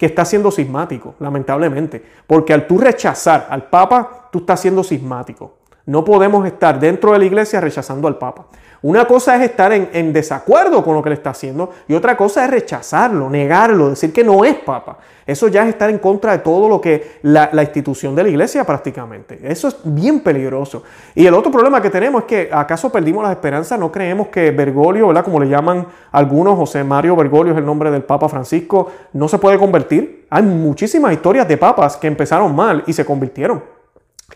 que 0.02 0.06
está 0.06 0.24
siendo 0.24 0.50
sismático, 0.50 1.14
lamentablemente. 1.20 2.02
Porque 2.26 2.52
al 2.52 2.66
tú 2.66 2.76
rechazar 2.76 3.46
al 3.48 3.68
Papa, 3.68 4.30
tú 4.32 4.40
estás 4.40 4.58
siendo 4.58 4.82
sismático. 4.82 5.58
No 5.92 6.06
podemos 6.06 6.46
estar 6.46 6.80
dentro 6.80 7.12
de 7.12 7.18
la 7.18 7.26
iglesia 7.26 7.60
rechazando 7.60 8.08
al 8.08 8.16
Papa. 8.16 8.46
Una 8.80 9.04
cosa 9.04 9.36
es 9.36 9.42
estar 9.42 9.70
en, 9.74 10.12
desacuerdo 10.14 10.82
con 10.82 10.94
lo 10.94 11.02
que 11.02 11.10
le 11.10 11.16
está 11.16 11.30
haciendo 11.30 11.68
y 11.86 11.92
otra 11.92 12.16
cosa 12.16 12.46
es 12.46 12.50
rechazarlo, 12.50 13.28
negarlo, 13.28 13.90
decir 13.90 14.10
que 14.10 14.24
no 14.24 14.42
es 14.42 14.54
papa. 14.54 14.96
Eso 15.26 15.48
ya 15.48 15.64
es 15.64 15.68
estar 15.68 15.90
en 15.90 15.98
contra 15.98 16.32
de 16.32 16.38
todo 16.38 16.66
lo 16.66 16.80
que 16.80 17.18
la, 17.20 17.50
institución 17.60 18.16
de 18.16 18.22
la 18.22 18.30
iglesia 18.30 18.64
prácticamente. 18.64 19.38
Eso 19.42 19.68
es 19.68 19.76
bien 19.84 20.20
peligroso. 20.20 20.82
Y 21.14 21.26
el 21.26 21.34
otro 21.34 21.52
problema 21.52 21.82
que 21.82 21.90
tenemos 21.90 22.22
es 22.22 22.26
que 22.26 22.48
acaso 22.50 22.90
perdimos 22.90 23.22
la 23.22 23.30
esperanza, 23.30 23.76
no 23.76 23.92
creemos 23.92 24.28
que 24.28 24.50
Bergoglio, 24.50 25.08
¿verdad? 25.08 25.24
Como 25.24 25.38
le 25.40 25.48
llaman 25.48 25.86
algunos, 26.10 26.56
José 26.56 26.82
Mario 26.82 27.16
Bergoglio 27.16 27.52
es 27.52 27.58
el 27.58 27.66
nombre 27.66 27.90
del 27.90 28.02
Papa 28.02 28.30
Francisco, 28.30 28.90
no 29.12 29.28
se 29.28 29.38
puede 29.38 29.58
convertir. 29.58 30.26
Hay 30.30 30.42
muchísimas 30.42 31.12
historias 31.12 31.46
de 31.46 31.58
papas 31.58 31.98
que 31.98 32.06
empezaron 32.06 32.56
mal 32.56 32.82
y 32.86 32.94
se 32.94 33.04
convirtieron. 33.04 33.62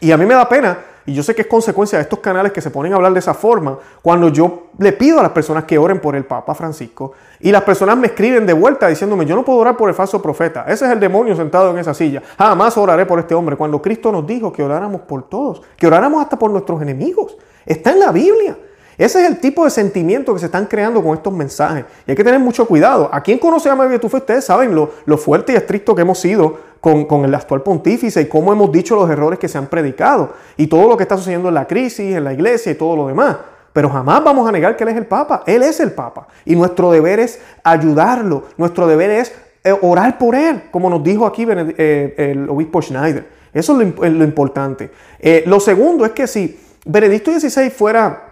Y 0.01 0.12
a 0.12 0.19
mí 0.19 0.27
me 0.27 0.35
da 0.35 0.47
pena 0.47 0.79
y 1.07 1.14
yo 1.14 1.23
sé 1.23 1.35
que 1.35 1.42
es 1.42 1.49
consecuencia 1.49 1.99
de 1.99 2.03
estos 2.03 2.19
canales 2.19 2.53
que 2.53 2.61
se 2.61 2.71
ponen 2.71 2.92
a 2.92 2.97
hablar 2.97 3.12
de 3.12 3.21
esa 3.21 3.33
forma, 3.33 3.79
cuando 4.03 4.29
yo 4.29 4.66
le 4.79 4.92
pido 4.92 5.21
a 5.21 5.23
las 5.23 5.33
personas 5.33 5.64
que 5.64 5.79
oren 5.79 6.01
por 6.01 6.16
el 6.16 6.25
Papa 6.25 6.55
Francisco 6.55 7.12
y 7.40 7.53
las 7.53 7.62
personas 7.62 7.97
me 7.97 8.09
escriben 8.09 8.45
de 8.45 8.53
vuelta 8.53 8.88
diciéndome, 8.88 9.25
yo 9.25 9.37
no 9.37 9.45
puedo 9.45 9.59
orar 9.59 9.77
por 9.77 9.88
el 9.88 9.95
falso 9.95 10.21
profeta, 10.21 10.64
ese 10.69 10.85
es 10.85 10.90
el 10.90 11.01
demonio 11.01 11.37
sentado 11.37 11.71
en 11.71 11.79
esa 11.79 11.95
silla, 11.95 12.23
jamás 12.37 12.77
oraré 12.77 13.07
por 13.07 13.19
este 13.19 13.35
hombre, 13.35 13.57
cuando 13.57 13.81
Cristo 13.81 14.11
nos 14.11 14.27
dijo 14.27 14.53
que 14.53 14.62
oráramos 14.62 15.03
por 15.03 15.29
todos, 15.29 15.62
que 15.77 15.87
oráramos 15.87 16.23
hasta 16.23 16.38
por 16.38 16.51
nuestros 16.51 16.83
enemigos, 16.83 17.37
está 17.64 17.92
en 17.92 18.01
la 18.01 18.11
Biblia. 18.11 18.57
Ese 18.98 19.22
es 19.22 19.28
el 19.28 19.38
tipo 19.38 19.64
de 19.64 19.70
sentimiento 19.70 20.32
que 20.32 20.40
se 20.40 20.46
están 20.46 20.66
creando 20.66 21.02
con 21.02 21.16
estos 21.16 21.32
mensajes. 21.32 21.85
Y 22.06 22.11
hay 22.11 22.16
que 22.16 22.24
tener 22.24 22.40
mucho 22.40 22.66
cuidado. 22.66 23.11
¿A 23.12 23.20
quién 23.20 23.38
conoce 23.38 23.68
a 23.68 23.74
María 23.74 24.00
Tufa? 24.00 24.18
Ustedes 24.18 24.44
saben 24.44 24.74
lo, 24.74 24.92
lo 25.04 25.18
fuerte 25.18 25.52
y 25.52 25.56
estricto 25.56 25.94
que 25.94 26.02
hemos 26.02 26.18
sido 26.18 26.59
con, 26.80 27.24
el 27.24 27.35
actual 27.35 27.62
pontífice 27.62 28.20
y 28.20 28.26
cómo 28.26 28.52
hemos 28.52 28.70
dicho 28.70 28.94
los 28.94 29.11
errores 29.11 29.38
que 29.38 29.48
se 29.48 29.59
han 29.59 29.66
predicado 29.66 30.35
y 30.56 30.68
todo 30.68 30.88
lo 30.88 30.96
que 30.96 31.02
está 31.02 31.16
sucediendo 31.16 31.48
en 31.48 31.54
la 31.54 31.66
crisis, 31.66 32.14
en 32.14 32.24
la 32.24 32.32
iglesia 32.32 32.72
y 32.72 32.74
todo 32.76 32.94
lo 32.94 33.09
demás. 33.09 33.37
Pero 33.72 33.90
jamás 33.90 34.22
vamos 34.22 34.48
a 34.48 34.52
negar 34.52 34.76
que 34.76 34.85
Él 34.85 34.90
es 34.90 34.96
el 34.96 35.06
Papa. 35.06 35.42
Él 35.46 35.62
es 35.62 35.80
el 35.80 35.92
Papa. 35.92 36.28
Y 36.44 36.54
nuestro 36.54 36.90
deber 36.92 37.18
es 37.18 37.40
ayudarlo. 37.62 38.44
Nuestro 38.56 38.87
deber 38.87 39.11
es 39.11 39.35
eh, 39.64 39.76
orar 39.82 40.16
por 40.16 40.35
Él, 40.35 40.62
como 40.70 40.88
nos 40.88 41.02
dijo 41.02 41.26
aquí 41.26 41.44
eh, 41.48 42.14
el 42.16 42.48
obispo 42.48 42.80
Schneider. 42.80 43.26
Eso 43.52 43.80
es 43.80 43.94
lo, 43.98 44.24
importante. 44.24 44.90
Eh, 45.18 45.42
lo 45.46 45.61
segundo 45.61 46.04
es 46.04 46.12
que 46.12 46.26
si 46.26 46.61
Benedicto 46.85 47.32
XVI 47.32 47.70
fuera 47.70 48.26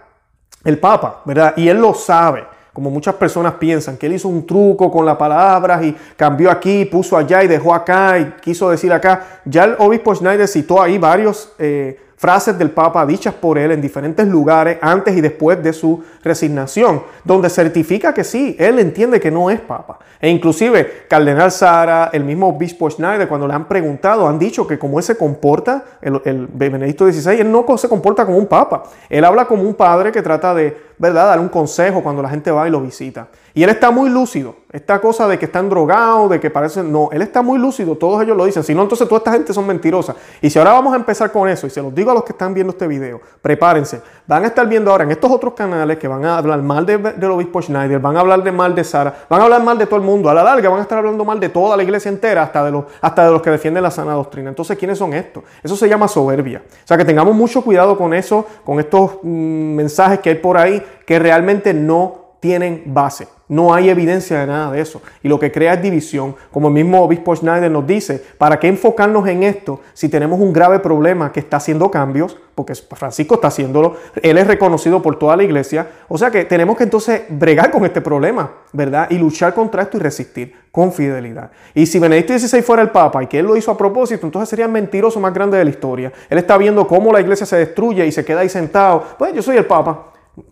el 0.65 0.77
Papa, 0.79 1.21
¿verdad? 1.23 1.53
Y 1.55 1.69
Él 1.69 1.77
lo 1.77 1.93
sabe 1.93 2.43
como 2.75 2.91
muchas 2.91 3.15
personas 3.15 3.53
piensan, 3.53 3.95
que 3.95 4.05
él 4.05 4.15
hizo 4.15 4.27
un 4.27 4.45
truco 4.45 4.91
con 4.91 5.05
las 5.05 5.15
palabras 5.15 5.81
y 5.81 5.95
cambió 6.17 6.51
aquí, 6.51 6.83
puso 6.83 7.15
allá 7.15 7.41
y 7.41 7.47
dejó 7.47 7.73
acá 7.73 8.19
y 8.19 8.25
quiso 8.41 8.69
decir 8.69 8.91
acá. 8.91 9.39
Ya 9.45 9.63
el 9.63 9.75
obispo 9.79 10.13
Schneider 10.13 10.45
citó 10.45 10.81
ahí 10.81 10.97
varios 10.97 11.53
eh, 11.57 11.97
frases 12.15 12.57
del 12.57 12.71
Papa 12.71 13.05
dichas 13.05 13.33
por 13.33 13.57
él 13.57 13.71
en 13.71 13.81
diferentes 13.81 14.27
lugares 14.27 14.77
antes 14.81 15.15
y 15.15 15.21
después 15.21 15.61
de 15.61 15.73
su 15.73 16.03
resignación, 16.23 17.03
donde 17.23 17.49
certifica 17.49 18.13
que 18.13 18.23
sí, 18.23 18.55
él 18.57 18.79
entiende 18.79 19.19
que 19.19 19.31
no 19.31 19.49
es 19.49 19.59
Papa. 19.59 19.99
E 20.19 20.29
inclusive 20.29 21.05
Cardenal 21.07 21.51
Sara, 21.51 22.09
el 22.13 22.23
mismo 22.23 22.47
obispo 22.47 22.89
Schneider, 22.89 23.27
cuando 23.27 23.47
le 23.47 23.53
han 23.53 23.67
preguntado, 23.67 24.27
han 24.27 24.39
dicho 24.39 24.65
que 24.65 24.79
como 24.79 24.97
él 24.97 25.03
se 25.03 25.17
comporta, 25.17 25.83
el, 26.01 26.21
el 26.25 26.47
Benedicto 26.47 27.11
XVI, 27.11 27.41
él 27.41 27.51
no 27.51 27.65
se 27.77 27.89
comporta 27.89 28.25
como 28.25 28.37
un 28.37 28.47
Papa. 28.47 28.83
Él 29.09 29.25
habla 29.25 29.45
como 29.45 29.63
un 29.63 29.73
padre 29.73 30.11
que 30.11 30.21
trata 30.21 30.53
de, 30.53 30.75
¿verdad?, 30.97 31.27
dar 31.27 31.39
un 31.39 31.49
consejo 31.49 32.01
cuando 32.01 32.21
la 32.21 32.29
gente 32.29 32.49
va 32.51 32.67
y 32.67 32.71
lo 32.71 32.81
visita. 32.81 33.27
Y 33.55 33.63
él 33.63 33.69
está 33.69 33.89
muy 33.89 34.09
lúcido. 34.09 34.57
Esta 34.69 34.99
cosa 34.99 35.29
de 35.29 35.39
que 35.39 35.45
están 35.45 35.69
drogados, 35.69 36.29
de 36.29 36.41
que 36.41 36.49
parecen... 36.49 36.91
No, 36.91 37.07
él 37.13 37.21
está 37.21 37.41
muy 37.41 37.57
lúcido, 37.57 37.95
todos 37.95 38.21
ellos 38.21 38.35
lo 38.35 38.43
dicen. 38.43 38.65
Si 38.65 38.75
no, 38.75 38.81
entonces 38.81 39.07
toda 39.07 39.19
esta 39.19 39.31
gente 39.31 39.53
son 39.53 39.65
mentirosas. 39.65 40.17
Y 40.41 40.49
si 40.49 40.59
ahora 40.59 40.73
vamos 40.73 40.91
a 40.91 40.97
empezar 40.97 41.31
con 41.31 41.47
eso, 41.47 41.65
y 41.65 41.69
se 41.69 41.81
los 41.81 41.95
digo 41.95 42.11
a 42.11 42.13
los 42.13 42.25
que 42.25 42.33
están 42.33 42.53
viendo 42.53 42.71
este 42.73 42.85
video, 42.85 43.21
prepárense. 43.41 44.01
Van 44.27 44.43
a 44.43 44.47
estar 44.47 44.67
viendo 44.67 44.91
ahora 44.91 45.05
en 45.05 45.11
estos 45.11 45.31
otros 45.31 45.53
canales 45.53 45.97
que 45.97 46.05
van 46.05 46.25
a 46.25 46.37
hablar 46.37 46.61
mal 46.61 46.85
de, 46.85 46.97
del 46.97 47.31
obispo 47.31 47.61
Schneider, 47.61 47.97
van 47.99 48.17
a 48.17 48.19
hablar 48.19 48.43
de 48.43 48.51
mal 48.51 48.75
de 48.75 48.83
Sara, 48.83 49.25
van 49.29 49.39
a 49.39 49.43
hablar 49.45 49.63
mal 49.63 49.77
de 49.77 49.85
todo 49.85 49.95
el 49.95 50.05
mundo. 50.05 50.29
A 50.29 50.33
la 50.33 50.43
larga 50.43 50.69
van 50.69 50.79
a 50.79 50.81
estar 50.81 50.97
hablando 50.97 51.23
mal 51.23 51.39
de 51.39 51.47
toda 51.47 51.77
la 51.77 51.83
iglesia 51.83 52.09
entera, 52.09 52.43
hasta 52.43 52.61
de 52.65 52.71
los, 52.71 52.83
hasta 52.99 53.25
de 53.25 53.31
los 53.31 53.41
que 53.41 53.51
defienden 53.51 53.83
la 53.83 53.91
sana 53.91 54.11
doctrina. 54.15 54.49
Entonces, 54.49 54.77
¿quiénes 54.77 54.97
son 54.97 55.13
estos? 55.13 55.45
Eso 55.63 55.77
se 55.77 55.87
llama 55.87 56.09
soberbia. 56.09 56.61
O 56.67 56.87
sea, 56.87 56.97
que 56.97 57.05
tengamos 57.05 57.33
mucho 57.33 57.61
cuidado 57.61 57.97
con 57.97 58.13
eso, 58.13 58.45
con 58.65 58.81
estos 58.81 59.19
mm, 59.23 59.75
mensajes 59.75 60.19
que 60.19 60.31
hay 60.31 60.35
por 60.35 60.57
ahí 60.57 60.85
que 61.05 61.19
realmente 61.19 61.73
no 61.73 62.35
tienen 62.41 62.83
base. 62.87 63.34
No 63.47 63.75
hay 63.75 63.89
evidencia 63.89 64.39
de 64.39 64.47
nada 64.47 64.71
de 64.71 64.81
eso. 64.81 65.01
Y 65.21 65.27
lo 65.27 65.39
que 65.39 65.51
crea 65.51 65.75
es 65.75 65.81
división. 65.81 66.35
Como 66.51 66.69
el 66.69 66.73
mismo 66.73 67.03
obispo 67.03 67.35
Schneider 67.35 67.69
nos 67.69 67.85
dice, 67.85 68.23
¿para 68.39 68.59
qué 68.59 68.67
enfocarnos 68.67 69.27
en 69.27 69.43
esto 69.43 69.81
si 69.93 70.09
tenemos 70.09 70.39
un 70.39 70.51
grave 70.51 70.79
problema 70.79 71.31
que 71.31 71.41
está 71.41 71.57
haciendo 71.57 71.91
cambios? 71.91 72.37
Porque 72.55 72.73
Francisco 72.73 73.35
está 73.35 73.49
haciéndolo. 73.49 73.97
Él 74.21 74.39
es 74.39 74.47
reconocido 74.47 74.99
por 75.01 75.19
toda 75.19 75.35
la 75.35 75.43
iglesia. 75.43 75.87
O 76.07 76.17
sea 76.17 76.31
que 76.31 76.45
tenemos 76.45 76.75
que 76.75 76.85
entonces 76.85 77.21
bregar 77.29 77.69
con 77.69 77.85
este 77.85 78.01
problema, 78.01 78.51
¿verdad? 78.73 79.07
Y 79.11 79.17
luchar 79.19 79.53
contra 79.53 79.83
esto 79.83 79.97
y 79.97 79.99
resistir 79.99 80.53
con 80.71 80.91
fidelidad. 80.91 81.51
Y 81.75 81.85
si 81.85 81.99
Benedicto 81.99 82.37
XVI 82.37 82.63
fuera 82.63 82.81
el 82.81 82.89
Papa 82.89 83.21
y 83.21 83.27
que 83.27 83.39
él 83.39 83.45
lo 83.45 83.55
hizo 83.55 83.69
a 83.69 83.77
propósito, 83.77 84.25
entonces 84.25 84.49
sería 84.49 84.65
el 84.65 84.71
mentiroso 84.71 85.19
más 85.19 85.33
grande 85.33 85.57
de 85.57 85.65
la 85.65 85.69
historia. 85.69 86.11
Él 86.29 86.39
está 86.39 86.57
viendo 86.57 86.87
cómo 86.87 87.13
la 87.13 87.21
iglesia 87.21 87.45
se 87.45 87.57
destruye 87.57 88.05
y 88.07 88.11
se 88.11 88.25
queda 88.25 88.39
ahí 88.39 88.49
sentado. 88.49 89.03
Pues 89.19 89.33
yo 89.33 89.43
soy 89.43 89.57
el 89.57 89.65
Papa. 89.65 90.05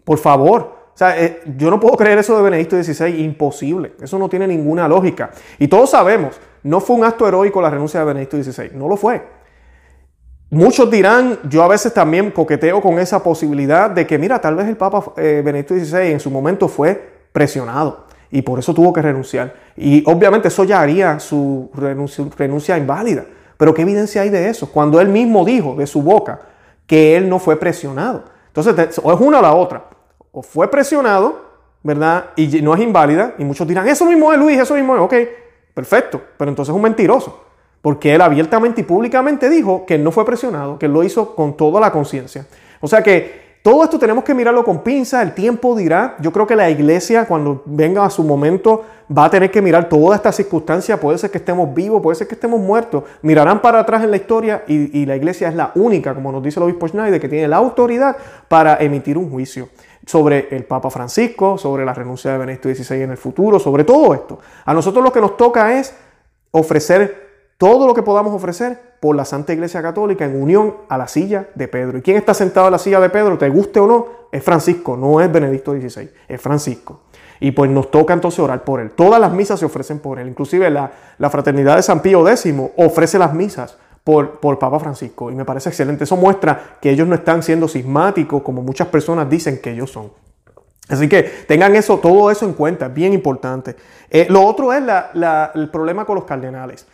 Por 0.03 0.19
favor, 0.19 0.82
o 0.93 0.97
sea, 0.97 1.19
eh, 1.19 1.41
yo 1.57 1.71
no 1.71 1.79
puedo 1.79 1.97
creer 1.97 2.19
eso 2.19 2.37
de 2.37 2.43
Benedicto 2.43 2.81
XVI, 2.81 3.23
imposible. 3.23 3.93
Eso 3.99 4.19
no 4.19 4.29
tiene 4.29 4.47
ninguna 4.47 4.87
lógica. 4.87 5.31
Y 5.57 5.67
todos 5.67 5.89
sabemos, 5.89 6.39
no 6.61 6.79
fue 6.79 6.95
un 6.95 7.03
acto 7.03 7.27
heroico 7.27 7.61
la 7.61 7.71
renuncia 7.71 7.99
de 7.99 8.05
Benedicto 8.05 8.41
XVI, 8.41 8.71
no 8.75 8.87
lo 8.87 8.95
fue. 8.95 9.23
Muchos 10.51 10.91
dirán, 10.91 11.39
yo 11.49 11.63
a 11.63 11.67
veces 11.67 11.95
también 11.95 12.29
coqueteo 12.29 12.79
con 12.79 12.99
esa 12.99 13.23
posibilidad 13.23 13.89
de 13.89 14.05
que, 14.05 14.19
mira, 14.19 14.39
tal 14.39 14.55
vez 14.55 14.67
el 14.67 14.77
Papa 14.77 15.13
eh, 15.17 15.41
Benedicto 15.43 15.73
XVI 15.73 16.11
en 16.11 16.19
su 16.19 16.29
momento 16.29 16.67
fue 16.67 17.23
presionado 17.31 18.05
y 18.29 18.43
por 18.43 18.59
eso 18.59 18.71
tuvo 18.71 18.93
que 18.93 19.01
renunciar. 19.01 19.55
Y 19.75 20.03
obviamente 20.05 20.49
eso 20.49 20.63
ya 20.63 20.79
haría 20.79 21.19
su 21.19 21.71
renuncia, 21.73 22.23
renuncia 22.37 22.77
inválida. 22.77 23.25
Pero 23.57 23.73
¿qué 23.73 23.81
evidencia 23.81 24.21
hay 24.21 24.29
de 24.29 24.47
eso? 24.47 24.71
Cuando 24.71 25.01
él 25.01 25.07
mismo 25.07 25.43
dijo 25.43 25.73
de 25.75 25.87
su 25.87 26.03
boca 26.03 26.41
que 26.85 27.17
él 27.17 27.27
no 27.27 27.39
fue 27.39 27.59
presionado. 27.59 28.25
Entonces, 28.53 29.01
o 29.03 29.11
es 29.11 29.19
una 29.19 29.39
o 29.39 29.41
la 29.41 29.55
otra 29.55 29.85
o 30.33 30.41
fue 30.41 30.69
presionado, 30.69 31.53
¿verdad? 31.83 32.31
Y 32.35 32.61
no 32.61 32.73
es 32.73 32.81
inválida, 32.81 33.35
y 33.37 33.45
muchos 33.45 33.65
dirán, 33.65 33.87
eso 33.87 34.05
mismo 34.05 34.33
es 34.33 34.39
Luis, 34.39 34.59
eso 34.59 34.73
mismo 34.73 34.95
es, 34.95 35.01
ok, 35.01 35.13
perfecto, 35.73 36.21
pero 36.37 36.49
entonces 36.49 36.73
es 36.73 36.75
un 36.75 36.81
mentiroso, 36.81 37.45
porque 37.81 38.13
él 38.13 38.21
abiertamente 38.21 38.81
y 38.81 38.83
públicamente 38.83 39.49
dijo 39.49 39.85
que 39.85 39.95
él 39.95 40.03
no 40.03 40.11
fue 40.11 40.25
presionado, 40.25 40.77
que 40.77 40.87
él 40.87 40.91
lo 40.91 41.03
hizo 41.03 41.35
con 41.35 41.55
toda 41.55 41.79
la 41.79 41.91
conciencia. 41.91 42.45
O 42.81 42.87
sea 42.87 43.01
que 43.01 43.42
todo 43.63 43.81
esto 43.85 43.97
tenemos 43.97 44.25
que 44.25 44.33
mirarlo 44.33 44.61
con 44.65 44.83
pinza, 44.83 45.21
el 45.21 45.33
tiempo 45.33 45.73
dirá. 45.73 46.17
Yo 46.19 46.33
creo 46.33 46.45
que 46.45 46.53
la 46.53 46.69
iglesia 46.69 47.25
cuando 47.25 47.63
venga 47.65 48.03
a 48.03 48.09
su 48.09 48.21
momento 48.21 48.83
va 49.17 49.23
a 49.23 49.29
tener 49.29 49.49
que 49.51 49.61
mirar 49.61 49.87
toda 49.87 50.17
esta 50.17 50.33
circunstancia. 50.33 50.99
Puede 50.99 51.17
ser 51.17 51.31
que 51.31 51.37
estemos 51.37 51.73
vivos, 51.73 52.01
puede 52.01 52.15
ser 52.15 52.27
que 52.27 52.35
estemos 52.35 52.59
muertos. 52.59 53.05
Mirarán 53.21 53.61
para 53.61 53.79
atrás 53.79 54.03
en 54.03 54.11
la 54.11 54.17
historia 54.17 54.65
y, 54.67 55.05
la 55.05 55.15
iglesia 55.15 55.47
es 55.47 55.55
la 55.55 55.71
única, 55.75 56.13
como 56.13 56.29
nos 56.33 56.43
dice 56.43 56.59
el 56.59 56.65
obispo 56.65 56.89
Schneider, 56.89 57.21
que 57.21 57.29
tiene 57.29 57.47
la 57.47 57.55
autoridad 57.55 58.17
para 58.49 58.75
emitir 58.83 59.17
un 59.17 59.31
juicio 59.31 59.69
sobre 60.05 60.49
el 60.51 60.65
Papa 60.65 60.89
Francisco, 60.89 61.57
sobre 61.57 61.85
la 61.85 61.93
renuncia 61.93 62.33
de 62.33 62.39
Benedicto 62.39 62.67
XVI 62.67 63.03
en 63.03 63.11
el 63.11 63.17
futuro, 63.17 63.59
sobre 63.59 63.85
todo 63.85 64.13
esto. 64.13 64.39
A 64.65 64.73
nosotros 64.73 65.01
lo 65.01 65.13
que 65.13 65.21
nos 65.21 65.37
toca 65.37 65.79
es 65.79 65.95
ofrecer 66.51 67.22
todo 67.63 67.87
lo 67.87 67.93
que 67.93 68.03
podamos 68.03 68.33
ofrecer 68.33 68.77
por 68.99 69.15
la 69.15 69.23
Santa 69.23 69.53
Iglesia 69.53 69.81
Católica 69.81 70.25
en 70.25 70.35
unión 70.35 70.75
a 70.89 70.97
la 70.97 71.07
silla 71.07 71.47
de 71.55 71.69
Pedro. 71.69 71.97
¿Y 71.97 72.01
quién 72.01 72.17
está 72.17 72.33
sentado 72.33 72.67
en 72.67 72.73
la 72.73 72.77
silla 72.77 72.99
de 72.99 73.09
Pedro? 73.09 73.37
Te 73.37 73.47
guste 73.47 73.79
o 73.79 73.87
no, 73.87 74.07
es 74.33 74.43
Francisco, 74.43 74.97
no 74.97 75.21
es 75.21 75.31
Benedicto 75.31 75.71
XVI, 75.71 76.09
es 76.27 76.41
Francisco. 76.41 77.03
Y 77.39 77.51
pues 77.51 77.71
nos 77.71 77.89
toca 77.89 78.13
entonces 78.13 78.41
orar 78.41 78.65
por 78.65 78.81
él. 78.81 78.91
Todas 78.91 79.21
las 79.21 79.31
misas 79.31 79.61
se 79.61 79.65
ofrecen 79.65 79.99
por 79.99 80.19
él. 80.19 80.27
Inclusive 80.27 80.69
la, 80.69 80.91
la 81.17 81.29
Fraternidad 81.29 81.77
de 81.77 81.83
San 81.83 82.01
Pío 82.01 82.27
X 82.27 82.53
ofrece 82.75 83.17
las 83.17 83.33
misas 83.33 83.77
por, 84.03 84.41
por 84.41 84.59
Papa 84.59 84.77
Francisco. 84.81 85.31
Y 85.31 85.35
me 85.35 85.45
parece 85.45 85.69
excelente. 85.69 86.03
Eso 86.03 86.17
muestra 86.17 86.75
que 86.81 86.89
ellos 86.89 87.07
no 87.07 87.15
están 87.15 87.43
siendo 87.43 87.69
sismáticos 87.69 88.41
como 88.43 88.61
muchas 88.61 88.89
personas 88.89 89.29
dicen 89.29 89.61
que 89.61 89.71
ellos 89.71 89.89
son. 89.89 90.11
Así 90.89 91.07
que 91.07 91.23
tengan 91.47 91.77
eso, 91.77 91.97
todo 91.99 92.29
eso 92.29 92.45
en 92.45 92.51
cuenta, 92.55 92.87
es 92.87 92.93
bien 92.93 93.13
importante. 93.13 93.77
Eh, 94.09 94.27
lo 94.29 94.43
otro 94.43 94.73
es 94.73 94.83
el 95.53 95.69
problema 95.69 96.03
con 96.03 96.15
los 96.15 96.25
cardenales. 96.25 96.85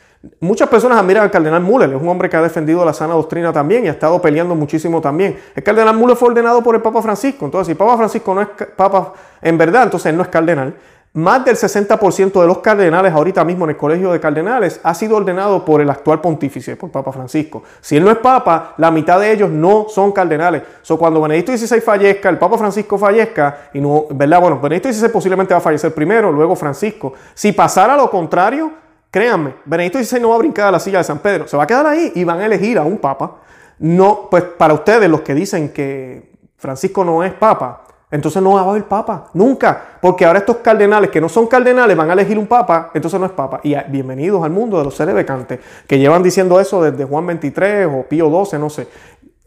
Muchas 0.42 0.68
personas 0.68 1.00
admiran 1.00 1.24
al 1.24 1.32
cardenal 1.32 1.62
Müller, 1.62 1.92
es 1.92 2.02
un 2.02 2.10
hombre 2.10 2.30
que 2.30 2.36
ha 2.36 2.42
defendido 2.42 2.84
la 2.84 2.94
sana 2.94 3.14
doctrina 3.14 3.54
también 3.54 3.86
y 3.86 3.88
ha 3.88 3.92
estado 3.92 4.22
peleando 4.22 4.54
muchísimo 4.54 5.00
también. 5.00 5.40
El 5.56 5.64
cardenal 5.64 5.96
Müller 5.96 6.18
fue 6.18 6.28
ordenado 6.28 6.62
por 6.62 6.76
el 6.76 6.82
Papa 6.82 7.02
Francisco, 7.02 7.46
entonces 7.46 7.72
si 7.72 7.76
Papa 7.76 7.96
Francisco 7.96 8.36
no 8.36 8.42
es 8.42 8.50
Papa 8.76 9.14
en 9.42 9.58
verdad, 9.58 9.84
entonces 9.84 10.08
él 10.10 10.18
no 10.18 10.24
es 10.24 10.28
cardenal. 10.28 10.76
Más 11.14 11.44
del 11.44 11.56
60% 11.56 12.40
de 12.40 12.46
los 12.46 12.60
cardenales 12.60 13.14
ahorita 13.14 13.44
mismo 13.46 13.64
en 13.64 13.72
el 13.72 13.78
colegio 13.78 14.12
de 14.12 14.20
cardenales 14.20 14.80
ha 14.84 14.94
sido 14.94 15.16
ordenado 15.16 15.64
por 15.64 15.80
el 15.80 15.90
actual 15.90 16.20
pontífice, 16.20 16.76
por 16.76 16.92
Papa 16.92 17.12
Francisco. 17.14 17.64
Si 17.80 17.96
él 17.96 18.04
no 18.04 18.12
es 18.12 18.18
Papa, 18.18 18.76
la 18.78 18.92
mitad 18.92 19.20
de 19.22 19.32
ellos 19.32 19.50
no 19.50 19.88
son 19.88 20.12
cardenales. 20.12 20.64
So, 20.82 21.00
cuando 21.00 21.22
Benedicto 21.22 21.58
XVI 21.58 21.82
fallezca, 21.82 22.30
el 22.30 22.38
Papa 22.38 22.58
Francisco 22.58 22.98
fallezca, 22.98 23.70
y 23.74 23.82
no, 23.82 24.06
¿verdad? 24.12 24.40
Bueno, 24.42 24.60
Benedicto 24.60 24.92
XVI 24.92 25.10
posiblemente 25.10 25.54
va 25.54 25.60
a 25.60 25.62
fallecer 25.62 25.94
primero, 25.96 26.32
luego 26.32 26.56
Francisco. 26.56 27.14
Si 27.34 27.54
pasara 27.54 27.98
lo 27.98 28.12
contrario, 28.12 28.72
Créanme, 29.12 29.56
Benedicto 29.66 30.04
XVI 30.04 30.20
no 30.20 30.30
va 30.30 30.36
a 30.36 30.40
brincar 30.40 30.68
a 30.68 30.72
la 30.72 30.80
silla 30.80 31.00
de 31.00 31.04
San 31.04 31.20
Pedro, 31.20 31.48
se 31.48 31.58
va 31.58 31.64
a 31.64 31.68
quedar 31.68 31.88
ahí 31.88 32.12
y 32.14 32.24
van 32.24 32.40
a 32.40 32.46
elegir 32.46 32.78
a 32.78 32.84
un 32.84 32.98
papa. 33.00 33.38
No, 33.80 34.28
pues 34.30 34.44
para 34.44 34.74
ustedes, 34.74 35.10
los 35.10 35.22
que 35.22 35.34
dicen 35.34 35.70
que 35.70 36.32
Francisco 36.58 37.04
no 37.04 37.24
es 37.24 37.34
papa, 37.34 37.84
entonces 38.12 38.42
no 38.42 38.54
va 38.54 38.62
a 38.62 38.70
haber 38.70 38.86
papa, 38.86 39.30
nunca, 39.34 39.82
porque 40.02 40.26
ahora 40.26 40.40
estos 40.40 40.58
cardenales 40.58 41.10
que 41.12 41.22
no 41.22 41.30
son 41.30 41.48
cardenales 41.48 41.96
van 41.96 42.10
a 42.10 42.14
elegir 42.14 42.38
un 42.38 42.48
papa, 42.48 42.92
entonces 42.94 43.20
no 43.20 43.26
es 43.26 43.32
papa. 43.32 43.62
Y 43.64 43.76
bienvenidos 43.88 44.44
al 44.44 44.52
mundo 44.52 44.78
de 44.78 44.84
los 44.84 44.96
seres 44.96 45.16
de 45.16 45.58
que 45.88 45.98
llevan 45.98 46.22
diciendo 46.22 46.60
eso 46.60 46.82
desde 46.82 47.06
Juan 47.06 47.26
23 47.28 47.88
o 47.88 48.04
Pío 48.04 48.30
12, 48.30 48.60
no 48.60 48.70
sé. 48.70 48.88